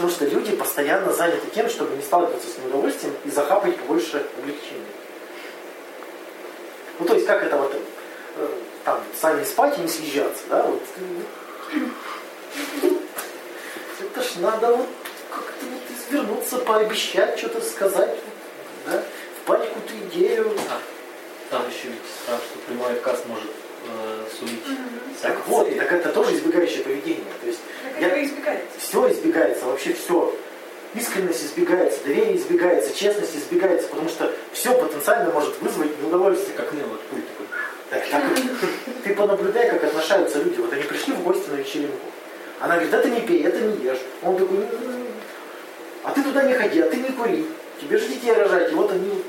[0.00, 4.86] Потому что люди постоянно заняты тем, чтобы не сталкиваться с неудовольствием и захапать побольше облегчения.
[6.98, 8.48] Ну, то есть, как это вот, э,
[8.86, 10.80] там, сами спать и не съезжаться, да, вот.
[14.00, 14.88] Это ж надо вот
[15.30, 18.16] как-то вот извернуться, пообещать, что-то сказать,
[18.86, 19.02] да,
[19.44, 20.50] в какую-то идею.
[20.70, 20.80] А,
[21.50, 23.50] там еще ведь страх, что прямой отказ может
[23.92, 24.46] э,
[25.22, 27.24] Так вот, так это тоже избегающее поведение.
[27.40, 28.66] То есть Так Я- избегается.
[28.78, 30.34] все избегается, вообще все.
[30.94, 36.56] Искренность избегается, доверие избегается, честность избегается, потому что все потенциально может вызвать неудовольствие.
[36.56, 37.46] Как мне вот пульт такой.
[37.90, 38.38] Так, так вот,
[39.04, 40.58] ты понаблюдай, как отношаются люди.
[40.60, 41.96] Вот они пришли в гости на вечеринку.
[42.60, 44.00] Она говорит, это не пей, это не ешь.
[44.22, 45.06] Он такой, «Ну, ну, ну,
[46.02, 47.46] а ты туда не ходи, а ты не кури.
[47.80, 48.70] Тебе же детей рожать.
[48.72, 49.22] И вот они...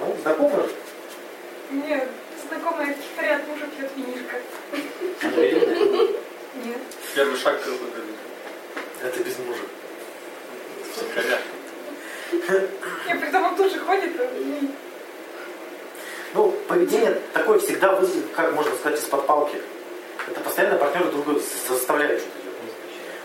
[0.00, 0.68] Ну, знакомы?
[1.70, 2.08] Мне
[2.48, 4.36] знакомая втихаря от мужа пьет винишко.
[6.64, 6.78] Нет.
[7.14, 8.00] Первый шаг какой-то.
[9.02, 9.62] Это без мужа.
[10.92, 11.38] Втихаря.
[13.08, 14.12] Я при том он тут же ходит.
[16.34, 19.56] Ну, поведение такое всегда, вызовет, как можно сказать, из-под палки.
[20.28, 22.74] Это постоянно партнер друг друга заставляет что-то делать.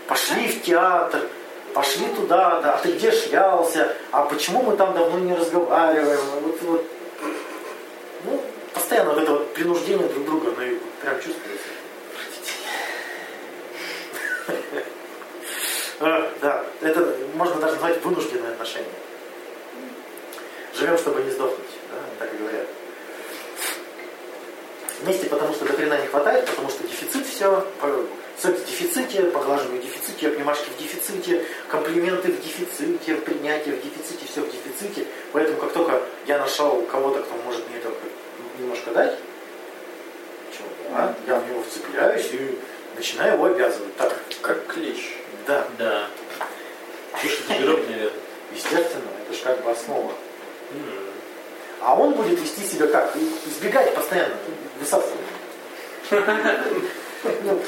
[0.06, 1.22] Пошли в театр,
[1.74, 6.86] пошли туда-то, а ты где шлялся, а почему мы там давно не разговариваем, вот, вот.
[8.24, 11.68] Ну, постоянно вот это вот принуждение друг друга, и прям чувствуется.
[16.02, 18.88] А, Да, это можно даже назвать вынужденные отношения.
[20.74, 21.58] Живем, чтобы не сдохнуть,
[21.90, 22.66] да, так и говорят.
[25.02, 27.66] Вместе, потому что до хрена не хватает, потому что дефицит все,
[28.40, 34.26] секс в дефиците, поглаживание в дефиците, обнимашки в дефиците, комплименты в дефиците, принятие в дефиците,
[34.26, 35.06] все в дефиците.
[35.32, 37.90] Поэтому как только я нашел кого-то, кто может мне это
[38.58, 39.18] немножко дать,
[40.56, 42.58] чего, да, я в него вцепляюсь и
[42.96, 43.96] начинаю его обязывать.
[43.96, 45.14] Так, Как клещ.
[45.46, 46.06] да, Да.
[47.22, 48.12] Это жирок, наверное.
[48.54, 50.12] естественно, это же как бы основа.
[51.82, 53.14] А он будет вести себя как?
[53.46, 54.34] Избегать постоянно,
[54.78, 55.18] высасывать.
[57.22, 57.62] Ну,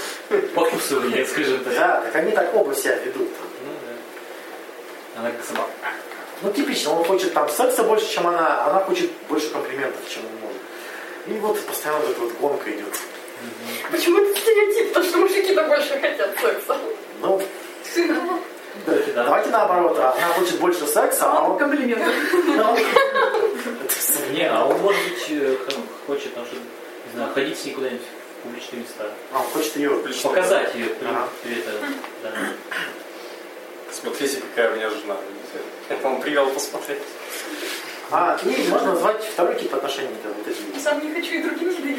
[0.55, 1.75] Покусывание, скажем так.
[1.75, 3.29] Да, так они так оба себя ведут.
[3.65, 3.73] Ну,
[5.15, 5.21] да.
[5.21, 5.71] Она как собака.
[6.43, 10.33] Ну, типично, он хочет там секса больше, чем она, она хочет больше комплиментов, чем он
[10.41, 10.63] может.
[11.27, 12.97] И вот постоянно вот эта вот гонка идет.
[13.91, 14.89] Почему это стереотип?
[14.89, 16.77] Потому что мужики-то больше хотят секса.
[17.21, 17.41] Ну,
[18.87, 19.25] да, Да.
[19.25, 21.59] давайте наоборот, а она хочет больше секса, а он...
[21.59, 22.05] Комплименты.
[24.31, 25.57] Не, а он, может быть, э,
[26.07, 28.07] хочет, потому что, не знаю, ходить с ней куда-нибудь
[28.43, 29.11] публичные места.
[29.33, 29.91] А, он хочет ее...
[30.23, 31.29] Показать ее, Ага.
[31.45, 31.73] это,
[32.23, 32.31] да.
[33.91, 35.17] Смотрите, какая у меня жена.
[35.89, 37.03] Это он привел посмотреть.
[38.11, 40.09] А, и можно назвать второй тип отношений.
[40.23, 41.97] Это вот эти Сам не хочу и другим не даю.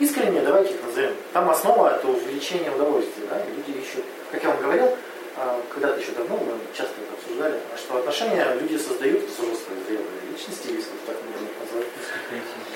[0.00, 1.14] искренние, давайте их назовем.
[1.32, 3.24] Там основа это увеличение удовольствия.
[3.30, 3.42] Да?
[3.44, 4.96] Люди ищут, как я вам говорил,
[5.36, 10.68] а, когда-то еще давно, мы часто это обсуждали, что отношения люди создают взрослые, зрелые личности,
[10.68, 11.88] если так можно их назвать,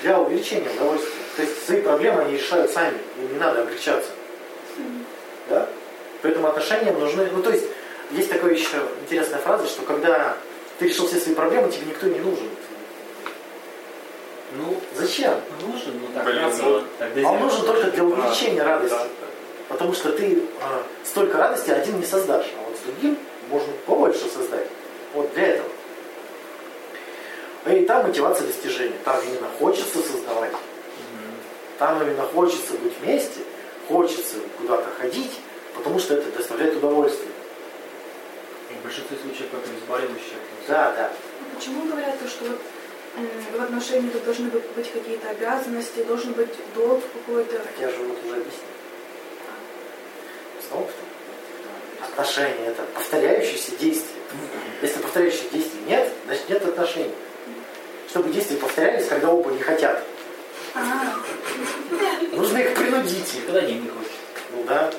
[0.01, 1.21] для увеличения удовольствия.
[1.37, 4.09] То есть свои проблемы они решают сами, им не надо облегчаться.
[5.49, 5.69] Да?
[6.23, 7.65] Поэтому отношениям нужны, ну то есть,
[8.09, 10.35] есть такая еще интересная фраза, что когда
[10.79, 12.49] ты решил все свои проблемы, тебе никто не нужен.
[14.53, 15.35] Ну, Зачем?
[15.61, 16.83] нужен, ну так Блин, надо ну, было.
[16.97, 18.95] Так А он нужен только для увеличения Да, радости.
[18.95, 19.27] да.
[19.69, 23.17] Потому что ты а, столько радости один не создашь, а вот с другим
[23.49, 24.65] можно побольше создать.
[25.13, 25.69] Вот для этого.
[27.67, 28.95] И там мотивация достижения.
[29.03, 30.53] Там именно хочется создавать.
[31.79, 33.41] Там именно хочется быть вместе,
[33.87, 35.39] хочется куда-то ходить,
[35.75, 37.29] потому что это доставляет удовольствие.
[38.79, 40.37] В большинстве случаев как обезболивающее.
[40.67, 41.11] Да, да.
[41.55, 42.59] Почему говорят, то, что вот,
[43.17, 47.59] м, в отношениях тут должны быть, быть какие-то обязанности, должен быть долг какой-то?
[47.59, 48.63] Так я же вот уже объяснил.
[50.67, 52.05] Снова что?
[52.05, 54.19] Отношения это повторяющиеся действия.
[54.81, 57.13] Если повторяющих действий нет, значит нет отношений.
[58.09, 60.03] Чтобы действия повторялись, когда оба не хотят.
[62.31, 63.45] Нужно их принудить.
[63.47, 64.11] Денег не хочет.
[64.51, 64.91] Ну да.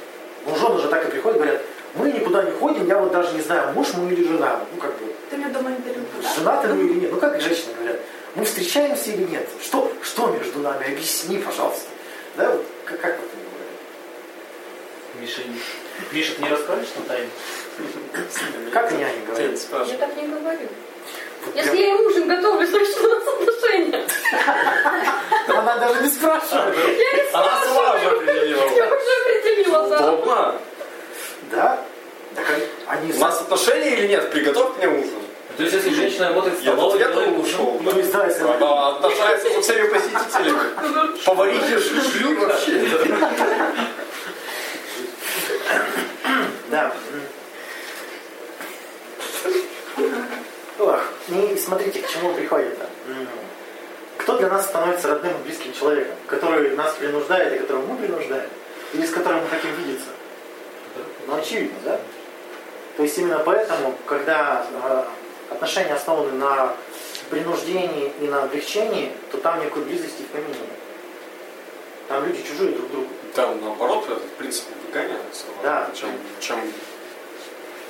[0.46, 1.62] Ну, жены же так и приходят, говорят,
[1.94, 4.60] мы никуда не ходим, я вот даже не знаю, муж мы или жена.
[4.72, 6.36] Ну, как бы, ты мне дома не дарил подарок.
[6.36, 7.12] женаты мы или нет.
[7.12, 8.00] Ну, как женщины говорят,
[8.34, 9.48] мы встречаемся или нет?
[9.62, 10.92] Что, что между нами?
[10.92, 11.88] Объясни, пожалуйста.
[12.36, 13.68] Да, вот как, как вот они говорят?
[15.20, 17.28] Миша, не- Миша, ты не расскажешь на тайну?
[18.72, 18.94] Как Ты
[19.26, 19.58] говорят?
[19.90, 20.68] Я так не говорю.
[21.54, 24.06] Если я ей ужин готовлю, значит у нас отношения.
[25.48, 26.76] Она даже не спрашивает.
[27.32, 28.62] Она сама же определила.
[28.76, 29.96] Я уже определила за.
[29.96, 30.54] Удобно.
[31.50, 31.78] Да?
[32.34, 32.44] Так
[32.88, 34.30] они, У нас отношения или нет?
[34.30, 35.18] Приготовь мне ужин.
[35.56, 37.78] То есть, если женщина работает в Я столовой, я ужин, ушел.
[37.80, 40.58] Ну, да, если она- Она отношается со всеми посетителями.
[41.24, 42.98] Поварихи шлют шлют вообще.
[46.70, 46.92] Да.
[50.78, 52.78] Ох, и смотрите, к чему приходит.
[54.18, 58.48] Кто для нас становится родным и близким человеком, который нас принуждает и которого мы принуждаем,
[58.92, 60.10] или с которым мы хотим видеться?
[61.26, 62.00] Ну, очевидно, да?
[62.96, 65.04] То есть именно поэтому, когда э,
[65.50, 66.74] отношения основаны на
[67.30, 70.78] принуждении и на облегчении, то там никакой близости в помине нет.
[72.08, 73.08] Там люди чужие друг другу.
[73.34, 75.44] Там наоборот этот принцип выгоняется.
[75.62, 75.90] Да.
[75.94, 76.10] Чем,
[76.40, 76.58] чем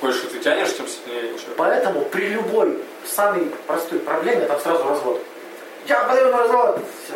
[0.01, 1.55] больше ты тянешь, тем сильнее человек.
[1.57, 5.21] Поэтому при любой самой простой проблеме там сразу развод.
[5.87, 6.79] Я подаю на развод.
[7.03, 7.13] Все.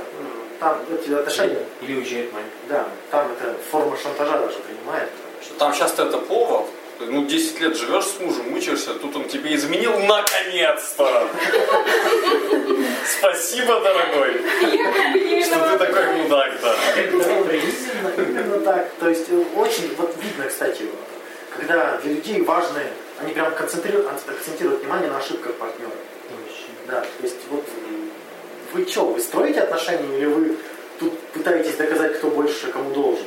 [0.60, 1.60] Там эти отношения.
[1.82, 2.46] или уезжает маме.
[2.70, 5.10] Да, там это форма шантажа даже принимает.
[5.42, 6.66] Что там часто это повод.
[7.00, 11.28] Ну, 10 лет живешь с мужем, мучаешься, тут он тебе изменил наконец-то.
[13.18, 14.42] Спасибо, дорогой,
[15.44, 16.76] что ты такой мудак-то.
[16.96, 18.90] Именно, именно так.
[19.00, 20.84] То есть э, очень вот видно, кстати,
[21.58, 22.82] когда для людей важны,
[23.20, 25.92] они прям концентрируют, акцентируют внимание на ошибках партнера.
[26.88, 27.64] Да, то есть вот
[28.74, 30.58] вы что, вы строите отношения или вы
[31.00, 33.26] тут пытаетесь доказать, кто больше кому должен?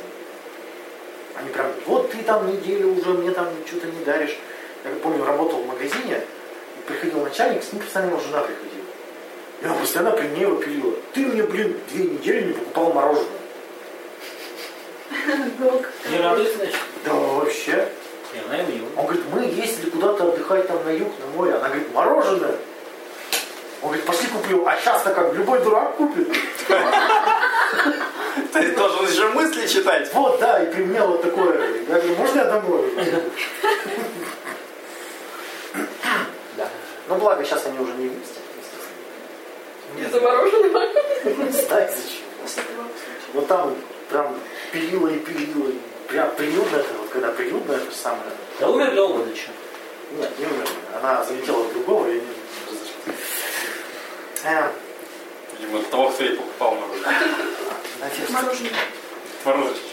[1.35, 4.37] Они прям, вот ты там неделю уже мне там что-то не даришь.
[4.83, 8.85] Я помню, работал в магазине, и приходил начальник, с ним постоянно его жена приходила.
[9.61, 10.93] И она постоянно при мне его пилила.
[11.13, 13.27] Ты мне, блин, две недели не покупал мороженое.
[16.09, 16.75] Не радуется, значит?
[17.05, 17.87] Да вообще.
[18.37, 21.53] И она его не Он говорит, мы ездили куда-то отдыхать там на юг, на море.
[21.55, 22.55] Она говорит, мороженое.
[23.81, 24.65] Он говорит, пошли куплю.
[24.67, 26.27] А сейчас-то как любой дурак купит.
[28.53, 30.13] Ты должен еще мысли читать.
[30.13, 31.81] Вот, да, и при мне вот такое.
[31.87, 32.93] Я говорю, можно я домой?
[36.57, 36.69] Да.
[37.07, 38.39] Ну, благо, сейчас они уже не вместе,
[39.95, 40.07] естественно.
[40.07, 40.85] Из-за мороженого.
[41.51, 42.63] Случая.
[43.33, 43.75] Вот там
[44.09, 44.35] прям
[44.71, 45.71] пилила и пилила.
[46.07, 48.23] Прям приютно это, вот когда приютно, это же самое.
[48.59, 49.53] Да умерли оба зачем?
[50.17, 50.71] Нет, не умерла.
[50.95, 52.21] Она залетела в другого и они
[52.65, 53.25] разошлись.
[54.45, 54.69] Э,
[55.59, 57.19] Видимо, того, кто ей покупал мороженое.
[58.29, 58.71] Мороженое.
[59.43, 59.83] Мороженщик.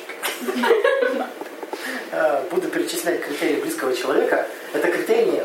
[2.13, 4.47] Э, Буду перечислять критерии близкого человека.
[4.73, 5.43] Это критерии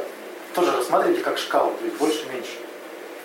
[0.53, 2.57] тоже рассматривайте как шкалу, то есть больше-меньше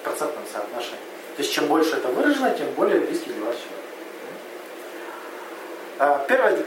[0.01, 0.99] в процентном соотношении.
[1.37, 3.85] То есть чем больше это выражено, тем более близкий для вас человек.
[5.99, 6.65] А, Первое,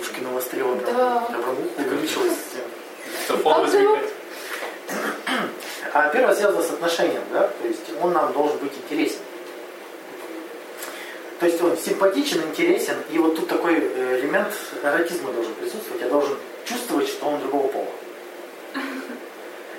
[0.00, 1.20] Ушкина стрела прям, Да.
[1.28, 1.44] прям
[1.86, 2.38] увеличилась.
[5.92, 9.18] А первое связано с отношением, да, то есть он нам должен быть интересен.
[11.38, 16.00] То есть он симпатичен, интересен, и вот тут такой э, элемент эротизма должен присутствовать.
[16.02, 17.86] Я должен чувствовать, что он другого пола.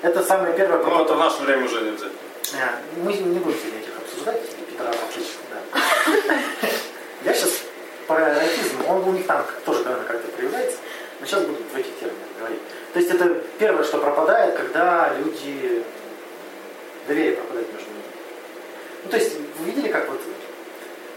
[0.02, 0.82] Это самое первое.
[0.82, 2.20] Ну, это в наше время уже не обязательно.
[2.54, 4.40] А, Мы не будем сегодня этих обсуждать,
[4.70, 6.40] Петра отлично, да.
[7.24, 7.50] Я сейчас
[8.06, 8.36] про
[9.06, 10.78] у них там тоже, наверное, как-то проявляется,
[11.20, 12.60] но сейчас буду в этих терминах говорить.
[12.92, 15.82] То есть это первое, что пропадает, когда люди
[17.06, 18.02] доверие пропадает между ними.
[19.04, 20.20] Ну, то есть вы видели, как вот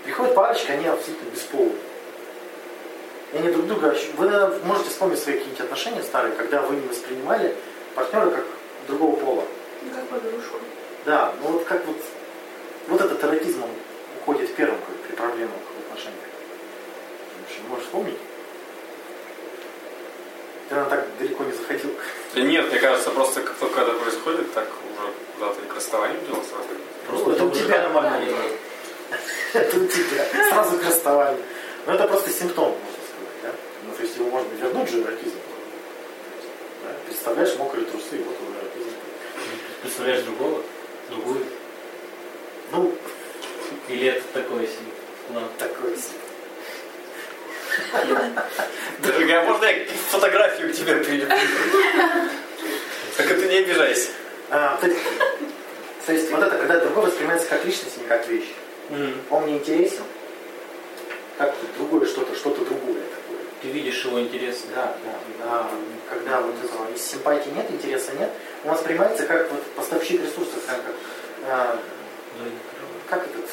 [0.03, 1.75] приходят парочки, они абсолютно бесполые.
[3.33, 3.95] И они друг друга...
[4.17, 7.55] Вы можете вспомнить свои какие-нибудь отношения старые, когда вы не воспринимали
[7.95, 8.45] партнера как
[8.87, 9.43] другого пола.
[9.83, 10.57] Ну, как подружку.
[11.05, 11.97] Да, ну вот как вот,
[12.87, 13.69] вот этот эротизм, он
[14.19, 14.77] уходит первым
[15.07, 15.68] при проблемах
[17.69, 18.17] можешь вспомнить?
[20.67, 21.91] Ты, наверное, так далеко не заходил.
[22.35, 26.19] Да нет, мне кажется, просто как только это происходит, так уже куда-то и к расставанию
[26.27, 26.67] дело сразу.
[27.07, 28.35] Просто это это у тебя нормально.
[29.53, 30.49] Это у тебя.
[30.49, 31.43] Сразу к расставанию.
[31.87, 33.35] Но это просто симптом, можно сказать.
[33.43, 33.51] Да?
[33.87, 35.37] Ну, то есть его можно вернуть же эротизм.
[36.83, 36.89] Да?
[37.07, 38.97] Представляешь, мокрые трусы, и вот уже эротизм.
[39.81, 40.61] Представляешь другого?
[41.09, 41.45] Другую?
[42.71, 42.93] Ну,
[43.87, 44.91] Или это такое себе?
[45.33, 45.49] Ладно.
[45.57, 46.28] такое себе.
[48.99, 51.37] Дорогая, можно я фотографию к тебе прилеплю?
[53.17, 54.11] Так это не обижайся.
[54.49, 54.99] А, то, есть,
[56.05, 58.53] то есть вот это, когда другой воспринимается как личность, а не как вещь.
[59.29, 60.03] Он мне интересен,
[61.37, 63.39] как другое что-то, что-то другое такое.
[63.61, 64.63] Ты видишь его интерес.
[64.73, 65.11] Да, да.
[65.43, 65.71] А
[66.09, 68.29] когда вот этого из симпатии нет, интереса нет,
[68.63, 70.95] он воспринимается как вот поставщик ресурсов, как, как,
[71.47, 71.79] а,
[72.39, 72.45] Ну,
[73.09, 73.45] как этот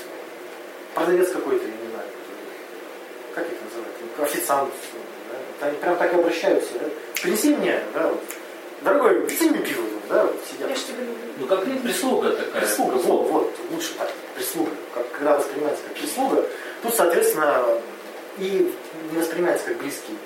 [0.94, 1.66] продавец какой-то,
[3.76, 4.72] называется, официант.
[5.60, 5.66] Да?
[5.66, 6.72] Они прям так и обращаются.
[6.74, 6.86] Да?
[7.22, 8.22] Принеси мне, да, вот.
[8.82, 10.70] дорогой, принеси мне пиво, да, вот сидят.
[10.70, 11.16] Я ж тебя люблю.
[11.38, 12.62] Ну как прислуга такая.
[12.62, 14.70] Прислуга, вот, вот, лучше так, прислуга.
[14.94, 16.44] Как, когда воспринимается как прислуга,
[16.82, 17.64] тут, соответственно,
[18.38, 18.72] и
[19.12, 20.16] не воспринимается как близкий.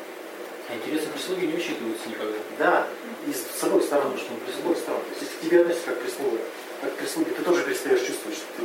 [0.68, 2.38] А интересы прислуги не учитываются никогда.
[2.59, 2.86] Да,
[3.26, 5.01] и с с обоих сторон, Потому что он с обоих сторон.
[5.03, 6.38] То есть, если к тебе относятся как прислуга,
[6.80, 8.62] как к прислуге, ты тоже перестаешь чувствовать, что ты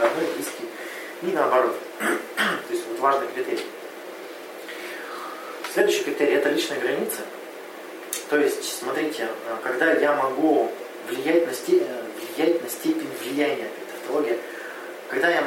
[0.00, 0.66] родной, близкий.
[1.22, 1.76] И наоборот.
[1.98, 3.64] То есть вот важный критерий.
[5.76, 7.18] Следующий критерий– это личные границы.
[8.30, 10.72] То есть, смотрите, э, когда я могу
[11.06, 12.02] влиять на, сте- э,
[12.34, 14.38] влиять на степень влияния, тавтология,
[15.10, 15.44] когда я...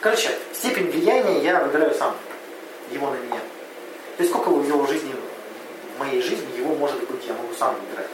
[0.00, 2.16] Короче, степень влияния я выбираю сам,
[2.90, 3.40] его на меня.
[4.16, 5.14] То есть сколько в его жизни,
[5.94, 8.08] в моей жизни его может быть, я могу сам выбирать.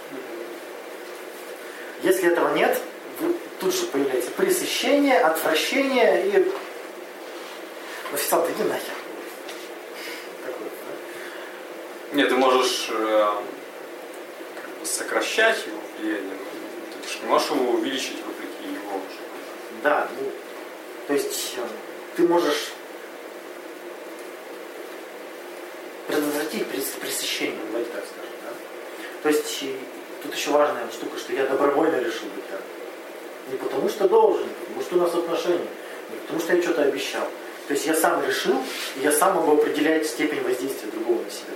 [2.03, 2.80] Если этого нет,
[3.61, 6.53] тут же появляется пресыщение, отвращение и...
[8.12, 8.93] Официант, иди нахер.
[10.45, 10.93] Такое, да?
[12.12, 13.26] Нет, ты можешь э,
[14.62, 19.18] как бы сокращать его влияние, но ты ж не можешь его увеличить вопреки его уже.
[19.82, 20.30] Да, ну,
[21.06, 21.66] то есть э,
[22.16, 22.72] ты можешь
[26.06, 28.36] предотвратить прес- пресыщение, давайте так скажем.
[28.44, 28.52] Да?
[29.22, 29.64] То есть
[30.22, 32.66] тут еще важная штука, что я добровольно решил быть рядом.
[33.50, 35.66] Не потому что должен, потому что у нас отношения,
[36.10, 37.26] не потому что я что-то обещал.
[37.68, 38.62] То есть я сам решил,
[38.96, 41.54] и я сам могу определять степень воздействия другого на себя.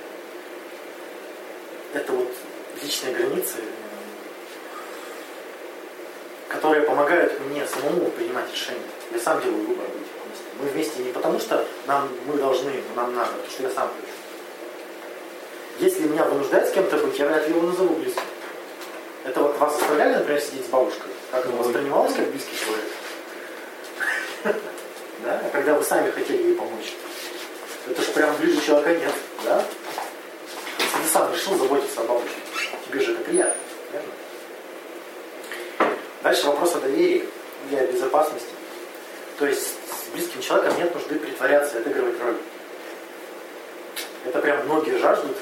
[1.94, 2.32] Это вот
[2.82, 3.56] личные границы,
[6.48, 8.80] которые помогают мне самому принимать решения.
[9.12, 10.44] Я сам делаю выбор быть вместе.
[10.60, 14.12] Мы вместе не потому, что нам, мы должны, нам надо, потому что я сам хочу.
[15.78, 18.22] Если меня вынуждают с кем-то быть, я вряд ли его назову близким.
[19.24, 21.10] Это вот вас заставляли, например, сидеть с бабушкой?
[21.30, 21.52] Как Ой.
[21.52, 22.86] воспринималось как близкий человек?
[25.24, 25.40] Да?
[25.44, 26.92] А когда вы сами хотели ей помочь?
[27.88, 29.14] Это же прям ближе человека нет,
[29.44, 29.64] да?
[31.16, 32.36] Сам решил заботиться о бабушке,
[32.86, 33.58] тебе же это приятно,
[33.90, 34.08] верно?
[36.22, 37.24] Дальше вопрос о доверии
[37.70, 38.50] и о безопасности.
[39.38, 42.36] То есть с близким человеком нет нужды притворяться и отыгрывать роль.
[44.26, 45.38] Это прям многие жаждут,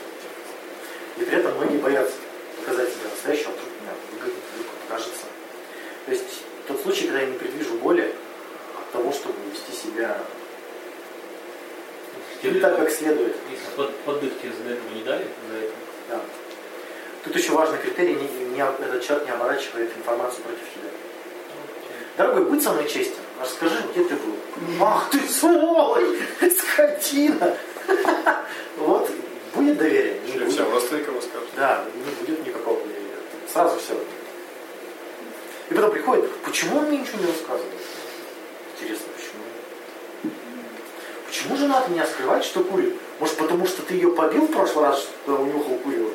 [1.16, 2.14] и при этом многие боятся
[2.60, 5.26] показать себя настоящего, вдруг меня выгонят, вдруг покажется.
[6.06, 8.14] То есть тот случай, когда я не предвижу боли
[8.78, 10.18] от того, чтобы вести себя
[12.53, 13.36] не так, как следует.
[13.51, 15.72] Если под, поддых тебе за этого не дали, за это.
[16.11, 16.20] Да.
[17.24, 20.90] Тут еще важный критерий, не, не- этот человек не оборачивает информацию против тебя.
[22.16, 23.16] Дорогой, будь со мной честен.
[23.40, 24.36] Расскажи, где ты был.
[24.80, 26.18] Ах ты сволочь!
[26.40, 27.57] Скотина!
[28.76, 29.11] Вот
[29.55, 30.20] будет доверие?
[30.26, 30.53] Не будет.
[30.53, 31.49] всем родственникам расскажут.
[31.57, 33.18] Да, не будет никакого доверия.
[33.53, 33.95] Сразу все.
[35.70, 37.72] И потом приходит, почему он мне ничего не рассказывает?
[38.74, 39.23] Интересно, почему?
[41.45, 42.95] Почему жена от меня скрывает, что курит?
[43.20, 46.11] Может, потому что ты ее побил в прошлый раз, когда унюхал курила?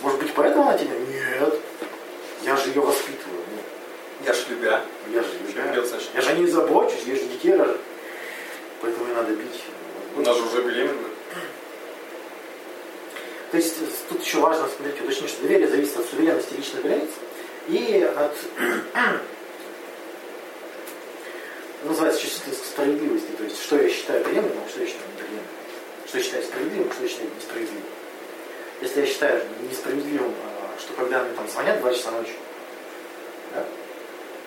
[0.00, 0.90] Может быть, поэтому она тебя?
[0.98, 1.54] Нет.
[2.42, 3.42] Я же ее воспитываю.
[3.48, 4.80] Ну, Я ж любя.
[5.12, 5.28] я же
[5.72, 6.08] ее значит.
[6.16, 7.76] Я же о ней забочусь, я же детей рожу.
[8.82, 9.62] Поэтому ее надо бить.
[10.16, 11.08] У нас же уже беременна.
[13.52, 13.76] То есть
[14.08, 17.10] тут еще важно смотреть, уточнить, что доверие зависит от суверенности личных границ
[17.68, 18.34] и от
[21.84, 23.30] называется чувствительность к справедливости.
[23.36, 25.48] То есть, что я считаю приемлемым, а что я считаю неприемлемым.
[26.06, 27.84] Что я считаю справедливым, что я считаю несправедливым.
[28.80, 32.34] Если я считаю несправедливым, а, что когда мне там звонят в 2 часа ночи,
[33.54, 33.64] да,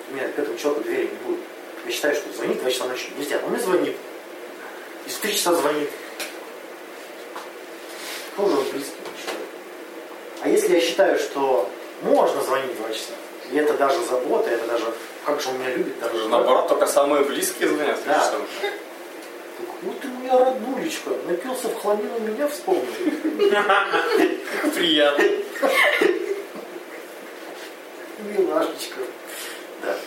[0.09, 1.39] у меня к этому человеку доверия не будет.
[1.85, 3.39] Я считаю, что звонить в 2 часа ночи нельзя.
[3.43, 3.95] Он мне звонит.
[5.05, 5.89] И в 3 часа звонит.
[8.35, 9.47] Тоже он близкий человек.
[10.41, 11.69] А если я считаю, что
[12.01, 13.13] можно звонить в 2 часа,
[13.51, 14.93] и это даже забота, это даже
[15.25, 17.99] как же он меня любит, даже Наоборот, только самые близкие звонят.
[18.05, 18.31] Да.
[19.81, 22.85] вот ты моя роднулечка, напился в хламину, меня вспомнил.
[24.75, 25.23] Приятно.
[28.19, 28.99] Милашечка.
[29.83, 29.97] Да.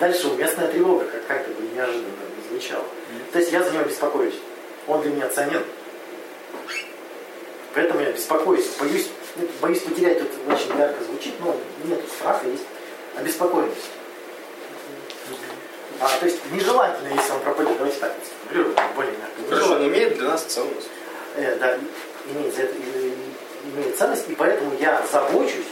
[0.00, 2.84] Дальше уместная тревога, как, как бы неожиданно не звучала.
[3.32, 4.34] То есть я за него беспокоюсь.
[4.86, 5.64] Он для меня ценен.
[7.74, 11.54] Поэтому я беспокоюсь, боюсь, ну, боюсь потерять, тут очень ярко звучит, но
[11.84, 12.62] нет страха, есть
[13.16, 13.90] обеспокоенность.
[15.98, 19.72] А, то есть нежелательно, если он пропадет, давайте так сформулируем, более мягко.
[19.72, 20.88] Он имеет для нас ценность.
[21.36, 21.78] Э, да,
[22.26, 22.54] имеет,
[23.74, 25.66] имеет ценность, и поэтому я забочусь,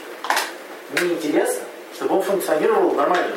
[0.90, 1.62] мне интересно,
[1.95, 3.36] чтобы он функционировал нормально.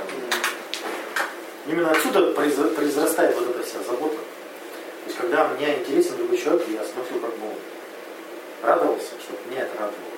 [1.68, 4.16] Именно отсюда произра- произрастает вот эта вся забота.
[4.16, 7.55] То есть, когда мне интересен другой человек, я смотрю, как бы он
[8.64, 10.16] радовался, чтобы меня это радовало.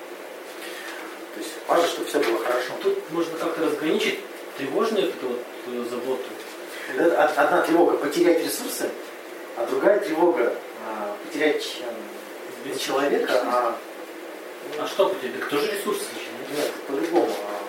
[1.34, 2.72] То есть важно, чтобы все было хорошо.
[2.82, 4.18] Тут можно как-то разграничить
[4.58, 6.24] тревожную эту вот э, заботу.
[6.96, 8.90] Это од- одна тревога потерять ресурсы,
[9.56, 10.54] а другая тревога
[10.86, 13.76] а, потерять э, не человека, а
[14.78, 15.38] А что по тебе?
[15.38, 16.70] Так тоже ресурсы же, нет?
[16.88, 17.28] По-другому.
[17.30, 17.60] А,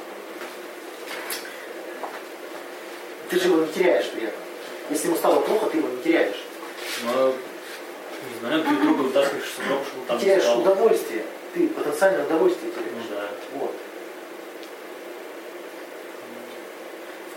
[3.29, 4.39] Ты же его не теряешь при этом.
[4.89, 6.35] Если ему стало плохо, ты его не теряешь.
[7.05, 10.61] Но, не знаю, ты друга вытаскиваешь с угром, чтобы там Ты теряешь стало.
[10.61, 11.23] удовольствие.
[11.53, 13.00] Ты потенциальное удовольствие Ну теряешь.
[13.55, 13.73] Вот.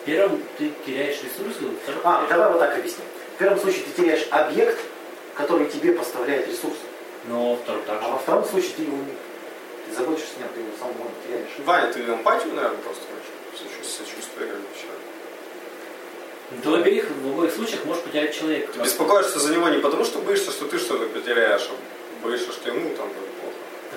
[0.00, 3.06] В первом ты теряешь ресурсы, втором А, давай вот так объясним.
[3.34, 4.78] В первом случае ты теряешь объект,
[5.34, 6.84] который тебе поставляет ресурсы.
[7.26, 8.12] Но во втором так А же.
[8.12, 9.14] во втором случае ты его не...
[9.86, 11.50] Ты заботишься, нет, ты его самого не теряешь.
[11.64, 13.88] Ваня, ты эмпатию, наверное, просто хочешь?
[13.88, 15.04] Сочувствие, человека.
[16.62, 18.72] Ты в обеих, в обоих случаях можешь потерять человека.
[18.72, 22.68] Ты беспокоишься за него не потому, что боишься, что ты что-то потеряешь, а боишься, что
[22.68, 23.56] ему там будет плохо.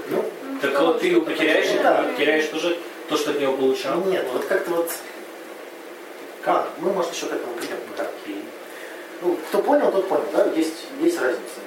[0.09, 0.25] Ну,
[0.61, 2.03] Так вот ты его потеряешь, и Да.
[2.03, 2.77] ты теряешь тоже
[3.09, 4.03] то, что от него получал.
[4.05, 4.91] нет, вот как-то вот...
[6.41, 6.69] Как?
[6.79, 7.77] Мы, может, еще к этому придем.
[7.97, 8.43] Окей.
[9.21, 10.45] Ну, кто понял, тот понял, да?
[10.55, 11.59] Есть, есть разница.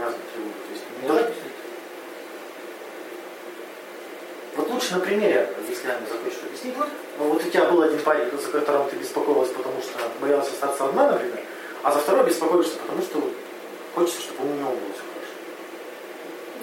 [0.00, 0.52] Разные тревоги.
[0.66, 1.32] То есть, Может,
[4.56, 6.74] Вот лучше на примере, если я захочешь объяснить.
[7.18, 10.86] Ну, вот у тебя был один парень, за которым ты беспокоилась, потому что боялась остаться
[10.86, 11.40] одна, например,
[11.82, 13.30] а за второго беспокоишься, потому что
[13.94, 15.05] хочется, чтобы у него было все хорошо.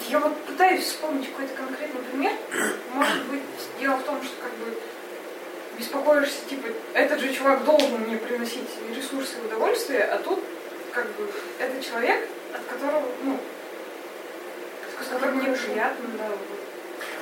[0.08, 2.32] Я вот пытаюсь вспомнить какой-то конкретный пример.
[2.92, 3.42] Может быть,
[3.80, 4.76] дело в том, что как бы
[5.78, 10.40] беспокоишься, типа, этот же чувак должен мне приносить ресурсы и удовольствие, а тут
[10.92, 11.28] как бы
[11.58, 13.38] это человек, от которого, ну,
[15.04, 16.28] с которым мне приятно, да,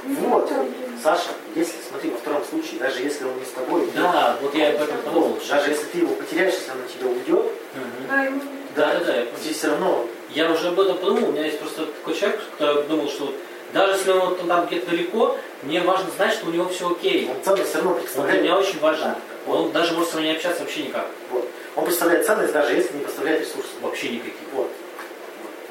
[0.05, 0.49] вот.
[0.51, 0.99] Блин.
[1.03, 4.71] Саша, если, смотри, во втором случае, даже если он не с тобой, Да, вот я
[4.71, 5.39] об этом подумал.
[5.49, 8.09] даже если ты его потеряешь, если он на тебя уйдет, Мгм.
[8.11, 8.41] Да, ему
[8.75, 11.87] Да, да, да, здесь все равно Я уже об этом подумал, у меня есть просто
[11.87, 13.35] такой человек, который думал, что вот
[13.73, 17.29] даже если он вот там где-то далеко, мне важно знать, что у него все окей.
[17.31, 18.43] он ценность все равно Он для представляет.
[18.43, 19.05] меня очень важен.
[19.05, 19.19] Да.
[19.47, 21.07] Он даже может со мной не общаться вообще никак.
[21.31, 21.49] Вот.
[21.75, 23.71] Он представляет ценность, даже если не поставляет ресурсы.
[23.81, 24.35] Вообще никаких.
[24.53, 24.71] Вот.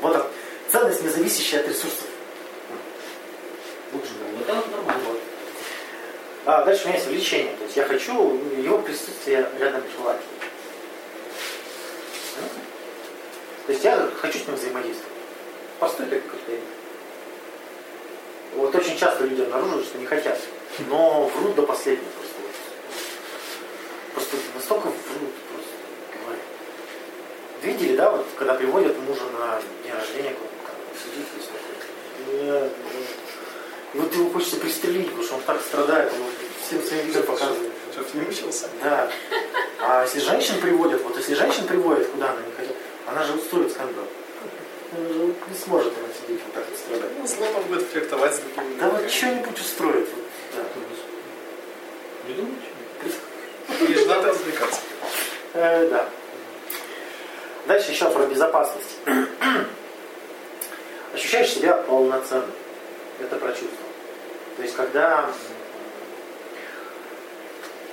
[0.02, 0.28] Вот так.
[0.72, 2.06] Ценность, не зависящая от ресурсов.
[3.93, 5.04] Лучше Вот это нормально.
[5.08, 5.20] Вот.
[6.45, 7.56] А дальше у меня есть влечение.
[7.58, 10.26] То есть я хочу его присутствие рядом желательно.
[12.39, 12.49] М?
[13.66, 15.14] То есть я хочу с ним взаимодействовать.
[15.80, 16.64] Простой как критерий.
[18.55, 20.39] Вот очень часто люди обнаруживают, что не хотят.
[20.89, 22.36] Но врут до последнего просто.
[24.14, 25.74] Просто настолько врут, просто
[26.24, 26.43] говорят.
[27.64, 30.36] Видели, да, вот когда приводят мужа на день рождения,
[30.66, 32.70] как он сидит весь такой.
[33.93, 36.28] И вот его хочется пристрелить, потому что он так страдает, он
[36.66, 37.72] всем своим видом показывает.
[37.91, 38.70] Что-то не учился.
[38.82, 39.12] Да.
[39.82, 42.76] А если женщин приводят, вот если женщин приводят, куда она не хотят,
[43.12, 44.05] она же устроит скандал.
[44.93, 47.12] Она же не сможет она сидеть вот так вот страдать.
[47.18, 48.80] Ну, зло там будет флиртовать с другими.
[48.80, 50.07] Да вот что-нибудь устроит.
[50.09, 50.64] Вот, да.
[52.28, 52.68] Не думаете?
[53.89, 54.82] И жена развлекаться.
[55.53, 56.09] Э, да.
[57.68, 58.97] Дальше еще про безопасность.
[61.14, 62.51] Ощущаешь себя полноценным.
[63.20, 63.70] Это про чувство.
[64.57, 65.30] То есть, когда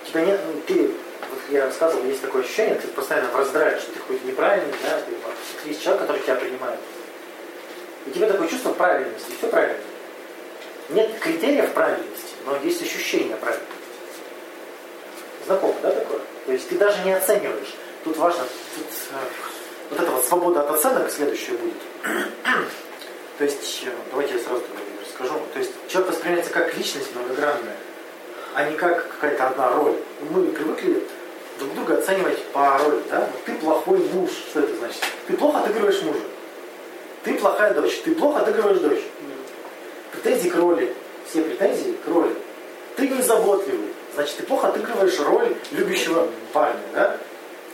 [0.07, 0.91] тебя нет, ну, ты,
[1.51, 5.13] я рассказывал, есть такое ощущение, ты постоянно в раздрае, что ты какой-то неправильный, да, ты
[5.25, 5.35] вот,
[5.65, 6.79] есть человек, который тебя принимает.
[8.07, 9.79] И тебе такое чувство правильности, все правильно.
[10.91, 13.73] Нет критериев правильности, но есть ощущение правильности.
[15.47, 16.21] Знакомо, да, такое?
[16.47, 17.75] То есть ты даже не оцениваешь.
[18.05, 18.45] Тут важно,
[18.75, 19.15] тут, э,
[19.91, 21.77] вот эта вот свобода от оценок следующая будет.
[23.39, 24.63] То есть, э, давайте я сразу
[25.03, 25.41] расскажу.
[25.53, 27.77] То есть человек воспринимается как личность многогранная,
[28.55, 29.97] а не как какая-то одна роль.
[30.31, 31.03] Мы привыкли
[31.59, 33.03] друг друга оценивать по роли.
[33.11, 33.29] Да?
[33.33, 34.31] Вот ты плохой муж.
[34.51, 35.03] Что это значит?
[35.27, 36.21] Ты плохо отыгрываешь мужа.
[37.25, 38.01] Ты плохая дочь.
[38.05, 39.03] Ты плохо отыгрываешь дочь.
[40.13, 40.95] Претензии к роли.
[41.29, 42.35] Все претензии к роли.
[42.97, 43.89] Ты незаботливый.
[44.15, 46.81] Значит, ты плохо отыгрываешь роль любящего парня.
[46.95, 47.17] Да?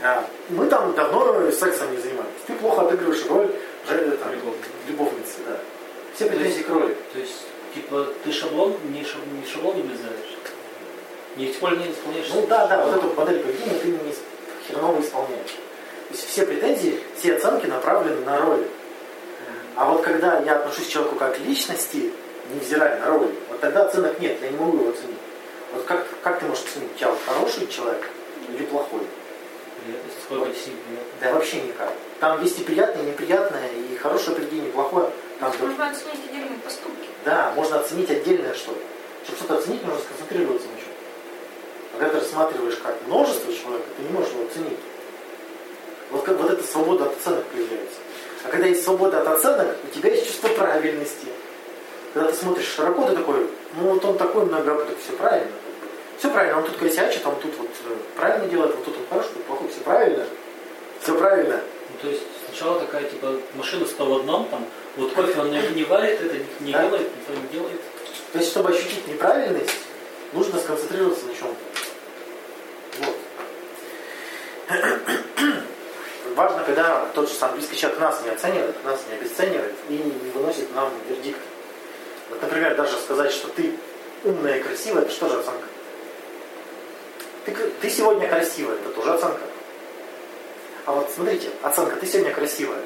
[0.02, 2.32] А, мы там давно сексом не занимались.
[2.46, 3.50] Ты плохо отыгрываешь роль
[3.88, 4.30] же- там,
[4.88, 5.38] любовницы.
[5.46, 5.56] Да.
[6.14, 6.96] Все претензии к роли.
[7.12, 10.36] То есть, типа, ты шаблон, не, шаб, не шаблон не влезаешь?
[11.36, 12.28] Не используешь, не исполняешь?
[12.32, 14.14] Ну да, да, вот эту модель поведения ты не
[14.68, 15.50] хреново исполняешь.
[15.50, 18.68] То есть все претензии, все оценки направлены на роли.
[19.76, 22.12] А вот когда я отношусь к человеку как к личности,
[22.54, 25.18] невзирая на роли, вот тогда оценок нет, я не могу его оценить.
[25.72, 28.08] Вот как, как ты можешь оценить, тебя вот хороший человек
[28.48, 29.00] или плохой?
[29.84, 30.10] Приятно.
[31.20, 31.92] Да вообще никак.
[32.20, 35.10] Там есть и приятное, и неприятное, и хорошее поведение, и плохое.
[35.40, 37.08] Там, Можно оценить отдельные поступки.
[37.24, 38.78] да, можно оценить отдельное что-то.
[39.24, 40.83] Чтобы что-то оценить, нужно сконцентрироваться на чем.
[41.98, 44.78] Когда ты рассматриваешь как множество человека, ты не можешь его оценить.
[46.10, 47.98] Вот, как, вот эта свобода от оценок появляется.
[48.44, 51.26] А когда есть свобода от оценок, у тебя есть чувство правильности.
[52.12, 55.50] Когда ты смотришь широко, ты такой, ну вот он такой многоопытный, все правильно.
[56.18, 59.30] Все правильно, он тут косячит, он тут вот э, правильно делает, вот тут он хороший,
[59.34, 60.26] тут плохой, все правильно.
[61.02, 61.60] Все правильно.
[61.90, 64.64] Ну, то есть, сначала такая, типа, машина 100 в одном, там,
[64.96, 66.82] вот кофе он не, не варит, это не, не Да.
[66.82, 67.80] делает, никто не делает.
[68.32, 69.74] То есть, чтобы ощутить неправильность,
[70.32, 71.80] нужно сконцентрироваться на чем-то.
[73.00, 73.16] Вот.
[76.34, 80.30] Важно, когда тот же самый близкий человек нас не оценивает, нас не обесценивает и не
[80.30, 81.40] выносит нам вердикт.
[82.30, 83.74] Вот, например, даже сказать, что ты
[84.24, 85.66] умная и красивая, это что же оценка?
[87.44, 89.42] Ты, ты сегодня красивая, это тоже оценка.
[90.86, 92.80] А вот смотрите, оценка, ты сегодня красивая,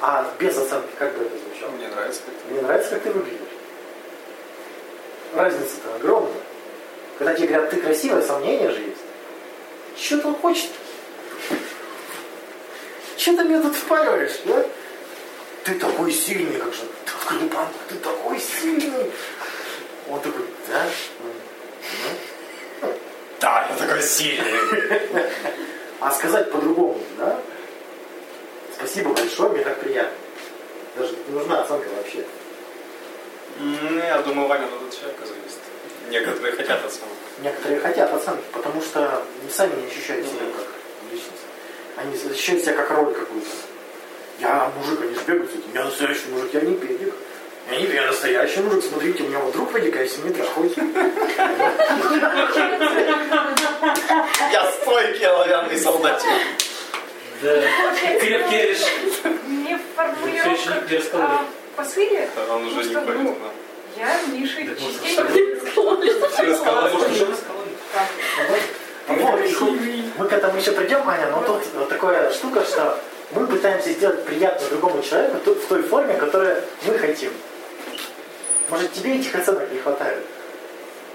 [0.00, 1.70] а без оценки как бы это звучало?
[1.72, 2.52] Мне нравится, как ты.
[2.52, 3.40] Мне нравится, как ты выглядишь.
[5.34, 6.32] Разница-то огромная.
[7.18, 9.00] Когда тебе говорят, ты красивая, сомнения же есть.
[9.96, 10.70] Что он хочет?
[13.24, 14.66] Что ты мне тут впариваешь, да?
[15.64, 16.82] Ты такой сильный, как же.
[16.82, 17.48] Ты
[17.88, 19.10] ты такой сильный.
[20.10, 20.84] Он такой, да?
[22.82, 22.92] Ну,
[23.40, 24.52] Да, я такой сильный.
[26.00, 27.40] А сказать по-другому, да?
[28.76, 30.18] Спасибо большое, мне так приятно.
[30.94, 32.26] Даже не нужна оценка вообще.
[33.58, 35.60] Ну, я думаю, Ваня тут от человека зависит.
[36.10, 37.08] Некоторые хотят оценок.
[37.38, 40.66] Некоторые хотят оценки, потому что сами не ощущают себя как
[41.10, 41.43] личность.
[41.96, 43.48] Они ощущают себя как роль какую-то.
[44.40, 45.72] Я мужик, они же бегают с этим.
[45.74, 47.14] Я настоящий мужик, я не педик.
[47.70, 48.84] Я не я настоящий мужик.
[48.84, 50.76] Смотрите, у меня вот друг педик, а не трахают.
[54.52, 56.28] Я стойкий оловянный солдатик.
[57.42, 57.62] Да,
[58.20, 58.74] крепкий
[59.94, 61.28] формулировка не раскололи.
[61.30, 61.44] а,
[61.76, 63.14] посыле, Да, Он уже не ходит.
[63.16, 63.36] ну,
[63.96, 65.60] я Миша частенько
[66.42, 66.92] Раскололи.
[66.92, 67.70] Может, уже раскололи?
[69.06, 69.53] Вот, и хоть
[70.18, 72.98] мы к этому еще придем, Аня, но тут вот такая штука, что
[73.32, 76.56] мы пытаемся сделать приятно другому человеку в той форме, которую
[76.86, 77.32] мы хотим.
[78.70, 80.24] Может, тебе этих оценок не хватает?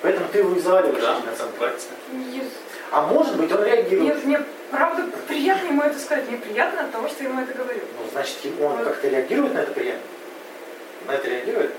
[0.01, 2.43] Поэтому ты его и заваливаешь Да, этими оценками.
[2.91, 4.15] А может быть, он реагирует.
[4.15, 4.41] нет, мне
[4.71, 6.27] правда приятно ему это сказать.
[6.27, 7.81] Мне приятно от того, что я ему это говорю.
[7.97, 10.01] Ну, значит, он как-то реагирует на это приятно?
[11.07, 11.71] На это реагирует?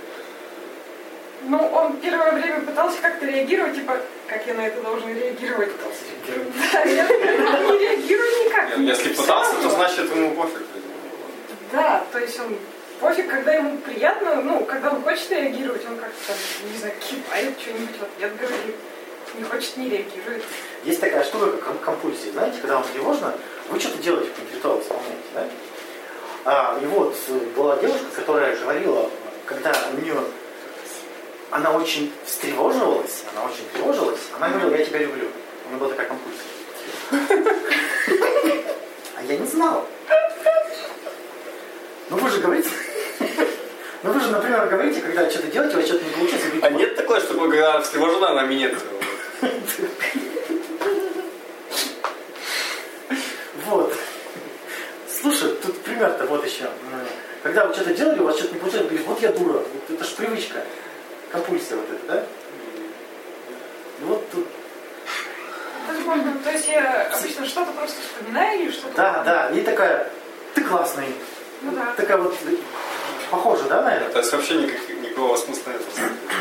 [1.43, 3.97] Ну, он первое время пытался как-то реагировать, типа,
[4.29, 5.73] как я на это должен реагировать.
[5.73, 6.55] Пытался реагировать.
[6.73, 8.77] Да, я не реагирую никак.
[8.77, 10.63] Мне Если пытался, то значит ему пофиг.
[11.73, 12.57] Да, то есть он
[13.01, 16.33] пофиг, когда ему приятно, ну, когда он хочет реагировать, он как-то,
[16.71, 18.77] не знаю, кивает, что-нибудь в ответ говорит.
[19.39, 20.43] Не хочет, не реагирует.
[20.83, 22.33] Есть такая штука, как ком- компульсия.
[22.33, 23.33] Знаете, когда вам тревожно,
[23.69, 25.45] вы что-то делаете, ритуал исполняете, да?
[26.45, 29.09] А, и вот э, была девушка, которая говорила,
[29.47, 30.17] когда у нее
[31.51, 35.29] она очень встревоживалась, она очень тревожилась, она говорила, я тебя люблю.
[35.65, 36.45] У меня была такая компульсия.
[39.17, 39.87] А я не знал.
[42.09, 42.71] Ну вы же говорите...
[44.03, 46.71] Ну вы же, например, говорите, когда что-то делаете, у вас что-то не получается, вы А
[46.71, 48.75] говорите, нет такое, что когда встревожена на минет?
[53.67, 53.95] Вот.
[55.21, 56.71] Слушай, тут пример-то вот еще.
[57.43, 59.59] Когда вы что-то делали, у вас что-то не получается, вы говорите, вот я дура.
[59.59, 60.65] Вот это ж привычка.
[61.33, 62.25] Компульсия вот эта, да?
[64.01, 64.47] Ну вот тут,
[65.87, 68.95] Возможно, то есть я обычно что-то просто вспоминаю или что-то...
[68.97, 70.09] да, да, и такая,
[70.55, 71.15] ты классный.
[71.63, 71.93] Ну да.
[71.97, 72.35] Такая вот,
[73.31, 74.11] похоже, да, на это?
[74.11, 75.83] То есть вообще никак- никакого смысла нет.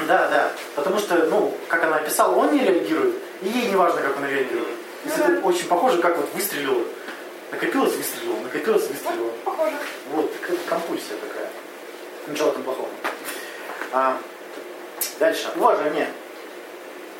[0.07, 0.51] Да, да.
[0.75, 4.25] Потому что, ну, как она описала, он не реагирует, и ей не важно, как он
[4.25, 4.67] реагирует.
[5.05, 6.83] Ну это очень похоже, как вот выстрелило.
[7.51, 9.23] Накопилось, выстрелило, накопилось, выстрелило.
[9.23, 9.75] Вот, похоже.
[10.11, 10.31] Вот,
[10.67, 11.49] компульсия такая.
[12.27, 12.89] Ничего там плохого.
[13.91, 14.17] А,
[15.19, 15.49] дальше.
[15.55, 16.11] Уважение.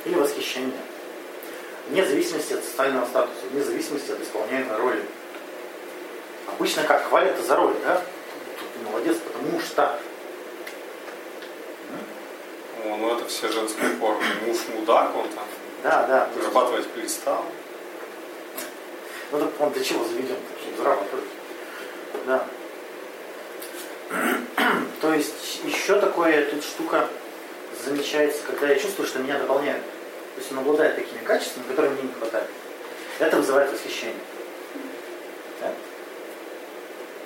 [0.06, 0.80] Или восхищение.
[1.90, 5.04] Вне зависимости от социального статуса, вне зависимости от исполняемой роли.
[6.48, 7.08] Обычно как?
[7.10, 8.02] Хвалят за роль, да?
[8.60, 10.00] Тут молодец, потому что.
[12.86, 14.22] О, ну это все женские формы.
[14.46, 15.46] Муж мудак, он там
[15.84, 16.20] Да, да.
[16.26, 17.44] то есть- зарабатывать перестал.
[19.32, 20.38] Ну так он для чего заведен?
[20.62, 21.26] Чтобы зарабатывать.
[22.26, 22.46] Да.
[25.02, 27.08] То есть еще такое тут штука
[27.84, 29.84] замечается, когда я чувствую, что меня дополняют.
[30.36, 32.48] То есть он обладает такими качествами, которые мне не хватает.
[33.20, 34.16] Это вызывает восхищение.
[35.62, 35.74] Да?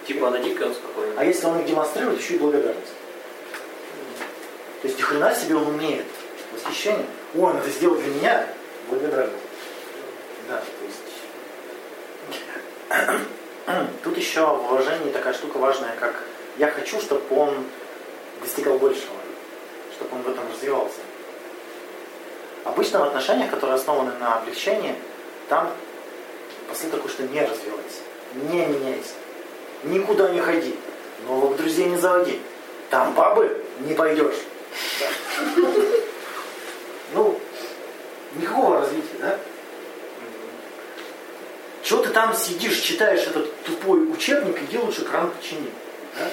[0.08, 1.14] Типа она дикая, он спокойный.
[1.18, 2.94] А если он их демонстрирует, еще и благодарность.
[4.82, 6.06] То есть ни хрена себе он умеет.
[6.52, 7.06] Восхищение.
[7.36, 8.48] О, он это сделал для меня.
[8.90, 9.38] Благодарность.
[10.50, 11.00] Да, то есть...
[14.04, 16.24] Тут еще в уважении такая штука важная, как
[16.58, 17.66] я хочу, чтобы он
[18.42, 19.14] достигал большего,
[19.96, 21.00] чтобы он в этом развивался.
[22.64, 24.96] Обычно в отношениях, которые основаны на облегчении,
[25.50, 25.72] там
[26.70, 28.02] посыл такой, что не развивайся,
[28.36, 29.14] не меняйся,
[29.84, 30.76] никуда не ходи,
[31.28, 32.40] новых друзей не заводи,
[32.90, 34.36] там бабы не пойдешь.
[37.14, 37.40] Ну,
[38.36, 39.38] никакого развития, да?
[41.84, 45.70] Чего ты там сидишь, читаешь этот тупой учебник, иди лучше кран почини.
[46.18, 46.30] Да?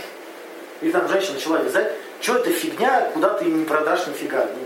[0.81, 4.47] Или там женщина начала вязать, что это фигня, куда ты не продашь нифига.
[4.47, 4.63] Ну,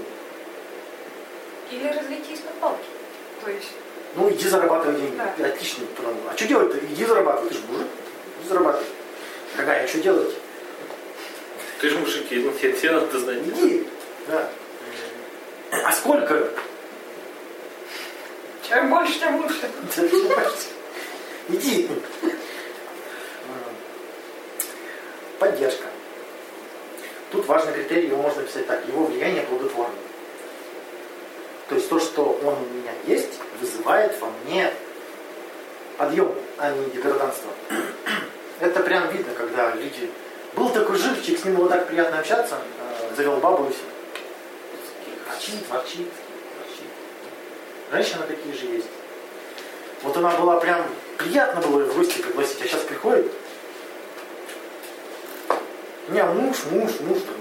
[1.70, 2.84] Или развитие из-под палки.
[3.44, 3.70] То есть,
[4.16, 5.16] Ну, иди зарабатывай деньги.
[5.16, 5.46] Да.
[5.46, 5.84] Отлично.
[6.30, 6.78] А что делать-то?
[6.78, 7.48] Иди зарабатывай.
[7.48, 7.86] Ты же мужик.
[8.40, 8.86] Иди зарабатывай.
[9.56, 10.34] Дорогая, а что делать?
[11.80, 13.38] Ты же мужик, ну тебе, тебе надо знать.
[13.46, 13.86] Иди.
[14.28, 14.48] Да.
[15.84, 16.48] А сколько?
[18.66, 19.70] чем больше, тем лучше.
[21.48, 21.88] Иди.
[25.38, 25.86] Поддержка.
[27.34, 28.86] Тут важный критерий, его можно писать так.
[28.86, 29.94] Его влияние плодотворно.
[31.68, 34.72] То есть то, что он у меня есть, вызывает во мне
[35.98, 37.50] подъем, а не деграданство.
[38.60, 40.10] Это прям видно, когда люди...
[40.54, 43.82] Был такой живчик, с ним было так приятно общаться, э, завел бабу и все.
[45.28, 46.08] Ворчит, ворчит,
[46.60, 46.90] ворчит.
[47.90, 48.86] Женщины такие же есть.
[50.04, 50.86] Вот она была прям,
[51.18, 53.32] приятно было ее в гости пригласить, а сейчас приходит.
[56.14, 57.34] Не, муж, муж, муж, там,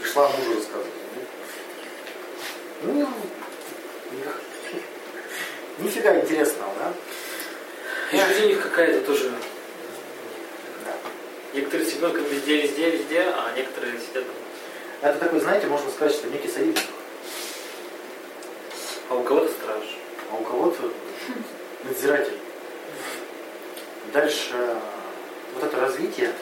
[0.00, 0.86] пришла мужу рассказывать.
[2.82, 2.94] Ну,
[5.78, 6.92] не- нифига интересного, да?
[8.16, 9.30] И у них какая-то тоже.
[10.86, 10.92] Да.
[11.52, 14.38] Некоторые с ребенком везде, везде, везде, а некоторые сидят дома.
[15.02, 16.86] Это такой, знаете, можно сказать, что некий союзник.
[19.10, 19.84] А у кого-то страж.
[20.32, 20.90] а у кого-то
[21.84, 22.38] надзиратель.
[24.14, 24.76] Дальше э,
[25.54, 26.32] вот это развитие,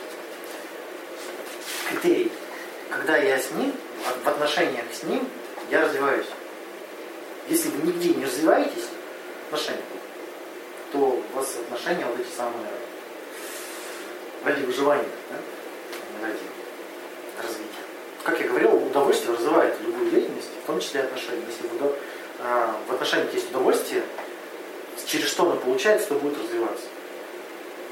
[2.00, 2.32] критерий.
[2.90, 3.72] Когда я с ним,
[4.24, 5.28] в- отношениях с ним,
[5.70, 6.26] я развиваюсь.
[7.48, 8.86] Если вы нигде не развиваетесь
[9.44, 9.84] в отношениях,
[10.92, 12.68] то у вас отношения вот эти самые
[14.44, 16.26] ради выживания, да?
[16.26, 16.38] ради
[17.42, 17.66] развития.
[18.22, 21.42] Как я говорил, удовольствие развивает любую деятельность, в том числе отношения.
[21.48, 21.92] Если в,
[22.40, 24.02] а, в отношениях есть удовольствие,
[25.06, 26.86] через что оно получается, то будет развиваться.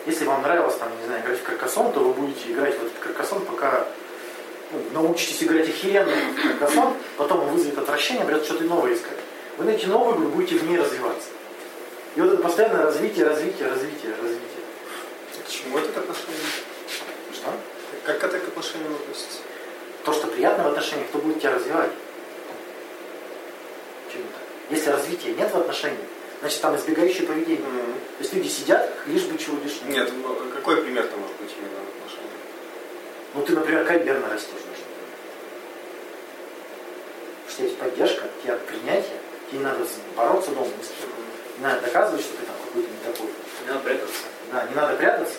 [0.07, 2.99] Если вам нравилось, там, не знаю, играть в каркасон, то вы будете играть в этот
[2.99, 3.87] каркасон, пока
[4.71, 9.19] ну, научитесь играть охеренно в каркасон, потом он вызовет отвращение, придется что-то новое искать.
[9.57, 11.29] Вы найдете новую игру, будете в ней развиваться.
[12.17, 14.45] И вот это постоянное развитие, развитие, развитие, развитие.
[15.45, 16.41] К чему это к отношению?
[17.33, 17.53] Что?
[18.05, 19.39] Как это к отношениям относится?
[20.05, 21.91] То, что приятно в отношениях, кто будет тебя развивать.
[24.07, 24.43] Почему так?
[24.71, 26.07] Если развития нет в отношениях,
[26.41, 27.61] значит там избегающее поведение.
[27.61, 27.94] Есть
[28.35, 29.91] люди сидят, лишь бы чего лишнего.
[29.91, 32.33] Нет, ну, какой пример-то может быть именно в отношениях?
[33.35, 34.51] Ну ты, например, карьерно растешь.
[34.53, 34.85] Нужно.
[37.49, 39.85] Что есть поддержка, тебе принятие, Тебе не надо
[40.17, 41.09] бороться дома, ни с кем.
[41.59, 43.29] Не надо доказывать, что ты там какой-то не такой.
[43.63, 44.23] Не надо прятаться.
[44.53, 45.35] Да, не надо прятаться.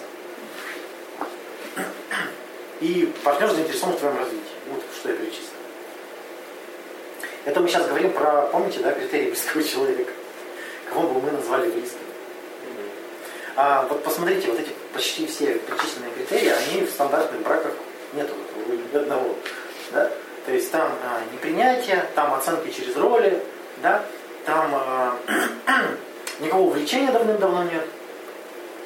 [2.82, 4.42] И партнер заинтересован в твоем развитии.
[4.68, 5.50] Вот что я перечислил.
[7.46, 10.12] Это мы сейчас говорим про, помните, да, критерии близкого человека.
[10.90, 12.05] Кого бы мы назвали близким.
[13.56, 17.72] А вот посмотрите, вот эти почти все перечисленные критерии, они в стандартных браках
[18.14, 18.34] нету
[18.68, 19.36] ни одного.
[19.92, 20.12] Да?
[20.46, 23.42] То есть там а, непринятие, там оценки через роли,
[23.82, 24.04] да?
[24.46, 25.18] там а,
[26.40, 27.86] никакого увлечения давным-давно нет.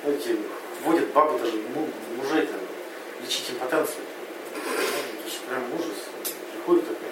[0.06, 0.38] Эти
[0.84, 2.60] вводят бабы даже му- мужей там,
[3.24, 4.04] лечить импотенцию.
[4.54, 5.98] Ну, Это же прям ужас.
[6.54, 7.10] Приходит такой.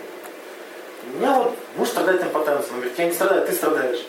[1.11, 2.73] У меня вот муж страдает импотенцией.
[2.73, 4.05] Он говорит, я не страдаю, ты страдаешь.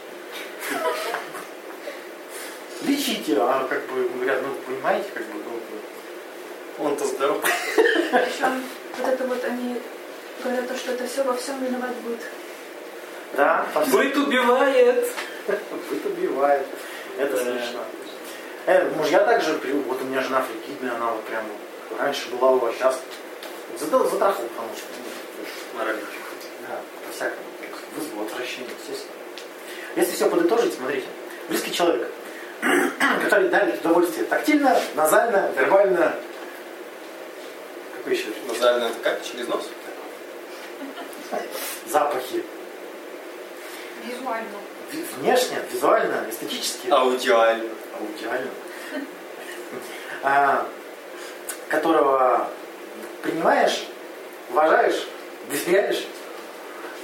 [2.82, 7.42] Лечите, а как бы говорят, ну понимаете, как бы, ну, Он-то здоров.
[7.42, 8.62] Причем
[8.98, 9.80] вот это вот они
[10.42, 12.20] говорят, то, что это все во всем виноват будет.
[13.36, 15.08] да, Быт убивает.
[15.46, 16.66] быт убивает.
[17.18, 17.42] Это Да.
[17.42, 17.80] смешно.
[18.66, 19.54] Э, мужья также,
[19.86, 21.44] вот у меня жена фригидная, она вот прям
[21.98, 23.00] раньше была у вас, сейчас
[23.78, 26.02] затрахал, потому что, ну, Морально.
[26.68, 27.42] да, по-всякому,
[27.96, 29.12] вызвало отвращение, естественно.
[29.96, 31.06] Если все подытожить, смотрите,
[31.48, 32.08] близкий человек,
[33.24, 36.14] который дарит удовольствие тактильно, назально, вербально,
[37.96, 38.26] какой еще?
[38.46, 39.22] Назально это как?
[39.22, 39.68] Через нос?
[41.88, 42.44] Запахи.
[44.04, 44.46] Визуально.
[44.92, 46.88] Ви- Внешне, визуально, эстетически.
[46.90, 47.68] Аудиально.
[48.00, 48.50] аудиально,
[50.22, 50.66] а,
[51.68, 52.48] которого
[53.22, 53.84] принимаешь,
[54.50, 55.06] уважаешь,
[55.50, 56.06] доверяешь,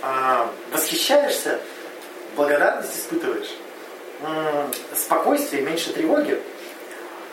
[0.03, 1.61] а, восхищаешься,
[2.37, 3.51] благодарность испытываешь,
[4.95, 6.41] спокойствие, меньше тревоги,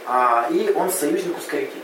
[0.05, 1.81] а, и он союзник ускоритель.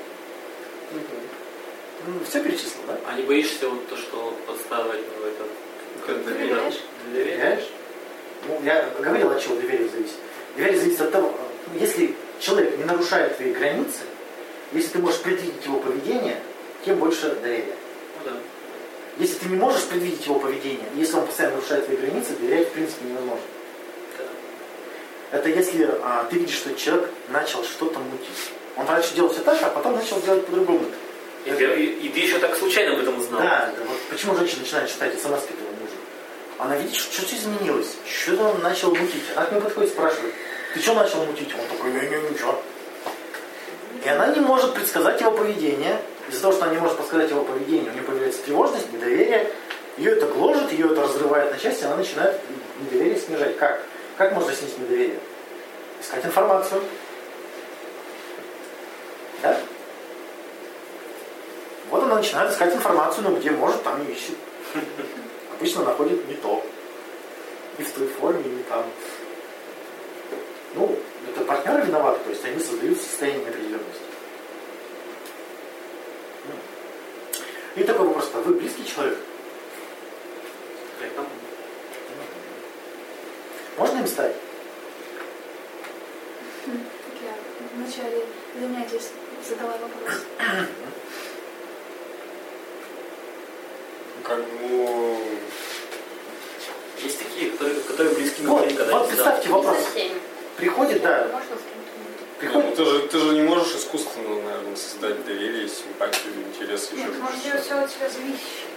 [2.27, 2.97] Все перечислил, да?
[3.07, 5.47] А не боишься вот то, что подставить в этот...
[6.05, 6.79] Как Доверяешь?
[7.11, 7.67] Доверяешь?
[8.47, 10.15] Ну, я говорил, от чего доверие зависит.
[10.55, 11.33] Доверие зависит от того,
[11.79, 14.03] если человек не нарушает твои границы,
[14.71, 16.39] если ты можешь предвидеть его поведение,
[16.85, 17.75] тем больше доверия.
[18.19, 18.37] Ну да.
[19.17, 22.71] Если ты не можешь предвидеть его поведение, если он постоянно нарушает твои границы, доверять в
[22.71, 23.43] принципе невозможно.
[25.31, 28.51] Это если а, ты видишь, что человек начал что-то мутить.
[28.77, 30.85] Он раньше делал все так, а потом начал делать по-другому.
[31.45, 33.41] И, ты- и- и ты еще так случайно об этом узнал.
[33.41, 35.95] Да, да, вот почему женщина начинает читать смс этого мужа?
[36.59, 39.23] Она видит, что что-то изменилось, что-то он начал мутить.
[39.35, 40.33] Она к нему подходит и спрашивает,
[40.73, 41.49] ты что начал мутить?
[41.53, 42.61] Он такой, не, не, ничего.
[44.05, 45.99] И она не может предсказать его поведение.
[46.29, 49.51] Из-за того, что она не может подсказать его поведение, у нее появляется тревожность, недоверие.
[49.97, 52.39] Ее это гложет, ее это разрывает на части, она начинает
[52.81, 53.57] недоверие снижать.
[53.57, 53.81] Как?
[54.17, 55.19] Как можно снизить недоверие?
[56.01, 56.81] Искать информацию.
[59.43, 59.59] Да?
[61.91, 64.35] Вот она начинает искать информацию, но где может, там и ищет.
[65.55, 66.65] Обычно находит не то.
[67.77, 68.85] Не в той форме, не там.
[70.73, 70.97] Ну,
[71.29, 74.01] это партнеры виноваты, то есть они создают состояние неопределенности.
[76.47, 77.81] Ну.
[77.81, 79.19] И такой вопрос, а вы близкий человек?
[80.99, 81.27] Как там?
[83.97, 84.35] Можно им стать?
[86.67, 87.33] Я
[87.73, 88.25] в начале
[88.59, 89.01] занятий
[89.47, 90.21] задала вопрос.
[94.23, 95.17] Как бы...
[97.03, 99.77] Есть такие, которые, которые близки Вот, когда вот не представьте вопрос.
[100.57, 101.41] Приходит, да, кем-то?
[101.41, 107.03] Ну, приходит, ты, же, ты же не можешь искусственно, наверное, создать доверие, симпатию, интерес, еще
[107.03, 108.76] Нет, можешь делать все от тебя зависящее.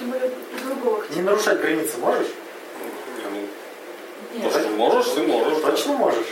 [0.00, 1.04] Тем более и другого.
[1.10, 2.28] не нарушать границы можешь?
[3.18, 4.52] Не, ну, Нет.
[4.52, 5.58] то, что можешь, ты можешь.
[5.62, 5.70] да.
[5.70, 6.26] Точно можешь.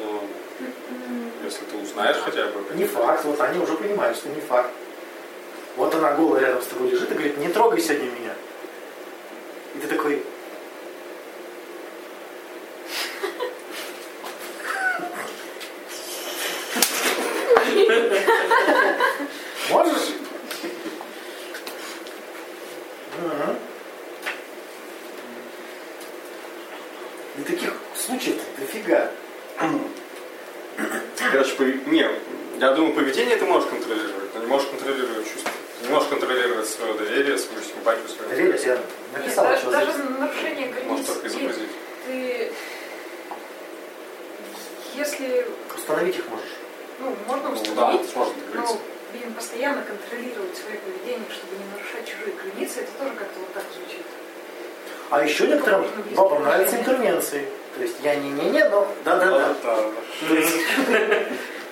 [0.00, 2.62] М, если ты узнаешь хотя бы.
[2.76, 4.70] Не факт, вот они уже понимают, что не факт.
[5.76, 8.34] Вот она голая рядом с тобой лежит и говорит, не трогай сегодня меня.
[9.74, 10.22] И ты такой,
[19.70, 20.08] можешь?
[23.18, 23.56] Мгм.
[27.38, 29.10] И таких случаев дофига.
[31.30, 32.08] Короче, пови- не,
[32.58, 35.50] я думаю, поведение ты можешь контролировать, но не можешь контролировать чувства.
[35.80, 38.80] Ты не можешь контролировать свое доверие, свою симпатию, свою Доверие, я Нет,
[39.12, 40.18] написал, даже, что даже зависит.
[40.18, 40.88] нарушение границ.
[40.88, 41.68] Можешь только ты- изобразить.
[42.06, 42.52] Ты,
[44.96, 45.46] если,
[45.76, 46.46] Установить их можешь.
[47.00, 48.74] ну, можно Ну да, установить, сложно договориться.
[48.74, 48.80] но,
[49.12, 53.64] блин, постоянно контролировать свое поведение, чтобы не нарушать чужие границы, это тоже как-то вот так
[53.76, 54.02] звучит.
[55.10, 57.00] А еще некоторым Можно близким бабам нравятся отношениям.
[57.14, 57.48] интервенции.
[57.76, 59.54] То есть я не-не-не, но да-да-да.
[59.62, 59.90] Да.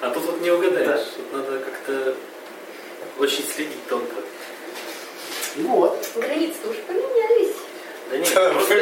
[0.02, 1.06] А тут вот не угадаешь.
[1.16, 2.14] Тут надо как-то
[3.18, 4.14] очень следить тонко.
[5.56, 6.06] И вот.
[6.14, 7.56] Границы-то уже поменялись.
[8.10, 8.74] Да нет, просто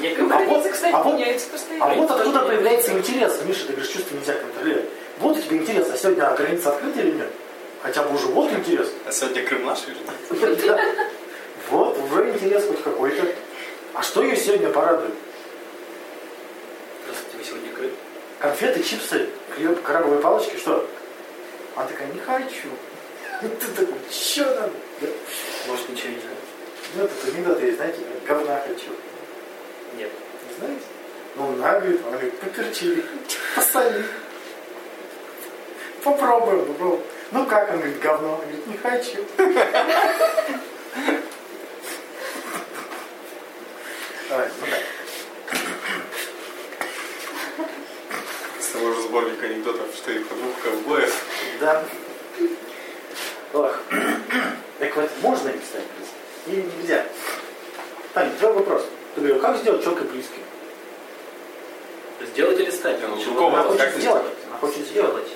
[0.00, 1.84] некое А вот, Границы, кстати, а вот- меняются постоянно.
[1.84, 3.40] А вот откуда появляется интерес.
[3.46, 4.88] Миша, ты говоришь, чувство нельзя контролировать.
[5.18, 7.28] Вот у тебя интерес, а сегодня граница открыта или нет?
[7.82, 8.90] Хотя бы уже вот интерес.
[9.06, 10.80] А сегодня Крым наш или Да.
[11.70, 13.34] Вот, уже интерес хоть какой-то.
[13.94, 15.12] А что ее сегодня порадует?
[17.04, 17.90] Здравствуйте, вы сегодня Крым?
[18.38, 20.88] Конфеты, чипсы, хлеб, крабовые палочки, что?
[21.76, 22.68] Она такая, не хочу.
[23.42, 24.70] Ты такой, что надо?
[25.02, 25.08] Да.
[25.68, 26.36] Может, ничего не знаю?
[26.96, 28.90] Ну, этот анекдот есть, знаете, говна хочу.
[29.98, 30.10] Нет.
[30.48, 30.82] Не знаете?
[31.36, 33.04] Ну, на, говорит, она говорит, поперчили,
[33.54, 34.04] посоли.
[36.42, 37.02] Попробуем, попробуем.
[37.30, 38.32] Ну как, он говорит, говно.
[38.32, 39.24] Он говорит, не хочу.
[39.38, 39.54] Ну
[48.72, 51.24] того же сборника анекдотов, что и двух ковбоев.
[51.60, 51.84] Да.
[53.52, 53.78] Ох.
[54.80, 56.16] Так вот, можно ли стать близким?
[56.46, 57.06] Или нельзя?
[58.14, 58.86] Таня, твой вопрос.
[59.14, 60.42] Ты говорил, как сделать человека близким?
[62.32, 62.98] Сделать или стать?
[63.00, 64.24] Ну, Она хочет сделать?
[64.48, 65.28] Она хочет сделать.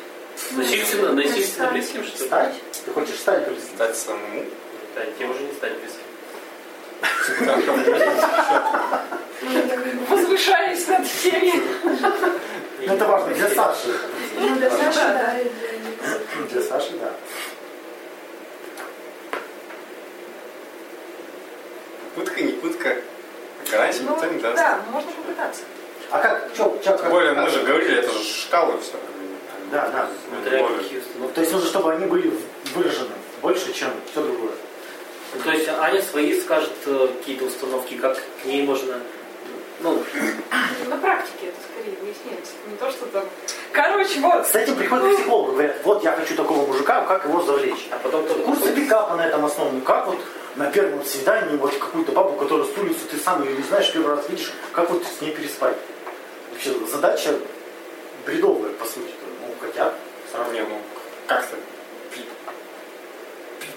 [0.53, 2.26] Насильственно, насильственно близким, что ли?
[2.26, 2.55] Стать?
[2.84, 3.74] Ты хочешь стать близким?
[3.74, 4.44] Стать самому.
[4.94, 6.03] Да, тем уже не стать близким.
[10.09, 11.53] Возвышаясь над всеми.
[12.86, 13.88] Ну, это важно для Саши.
[14.38, 15.34] Ну, для Саши, Да,
[16.51, 17.12] для Саши, да.
[22.14, 22.97] Пытка, не пытка.
[23.70, 24.57] Гарантии Ну, никто не даст.
[24.57, 25.62] да, можно попытаться.
[26.11, 26.55] А как?
[26.57, 28.94] Чё, чё, Тем более, мы же говорили, это же шкалы все.
[29.71, 30.09] Да, да.
[30.39, 31.03] Установки.
[31.35, 32.33] То есть нужно, чтобы они были
[32.75, 33.11] выражены
[33.43, 34.53] больше, чем все другое.
[35.35, 39.01] Ну, То есть Аня свои скажет э, какие-то установки, как к ней можно...
[39.81, 40.03] Ну,
[40.89, 42.53] На практике это скорее выясняется.
[42.67, 43.25] Не то, что там...
[43.73, 44.47] Короче, вот.
[44.47, 47.89] С этим приходят к психологу, говорят, вот я хочу такого мужика, как его завлечь?
[47.91, 48.43] а потом кто-то...
[48.43, 49.81] Курсы пикапа на этом основан.
[49.83, 50.19] Как вот
[50.57, 54.17] на первом свидании вот какую-то бабу, которая с улицы, ты сам ее не знаешь, первый
[54.17, 55.77] раз видишь, как вот с ней переспать?
[56.53, 57.35] Вообще задача
[58.25, 59.12] бредовая, по сути.
[59.23, 59.26] Ну,
[59.61, 59.94] хотят.
[60.52, 60.78] Не, ну,
[61.26, 61.57] как-то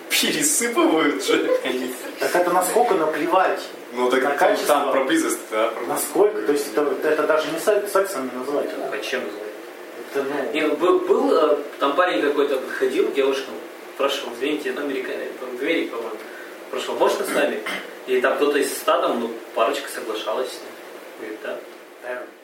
[0.10, 1.50] пересыпывают же.
[2.20, 3.62] Так это насколько наплевать?
[3.94, 4.68] Ну, так На там, качество.
[4.68, 5.68] там про близость, да.
[5.70, 6.42] про- Насколько?
[6.44, 8.70] То есть это, это даже не секс- сексом не называть.
[8.92, 9.50] А чем называть?
[10.14, 13.46] Это, ну, Не, был, был, э, там парень какой-то подходил, девушка
[13.96, 16.12] спрашивал, извините, это американец, там двери, по-моему,
[16.68, 17.62] спрашивал, можно с нами?
[18.08, 20.72] И там кто-то из стада, ну, парочка соглашалась с ним.
[21.20, 21.58] Говорит, да.
[22.04, 22.39] Ну.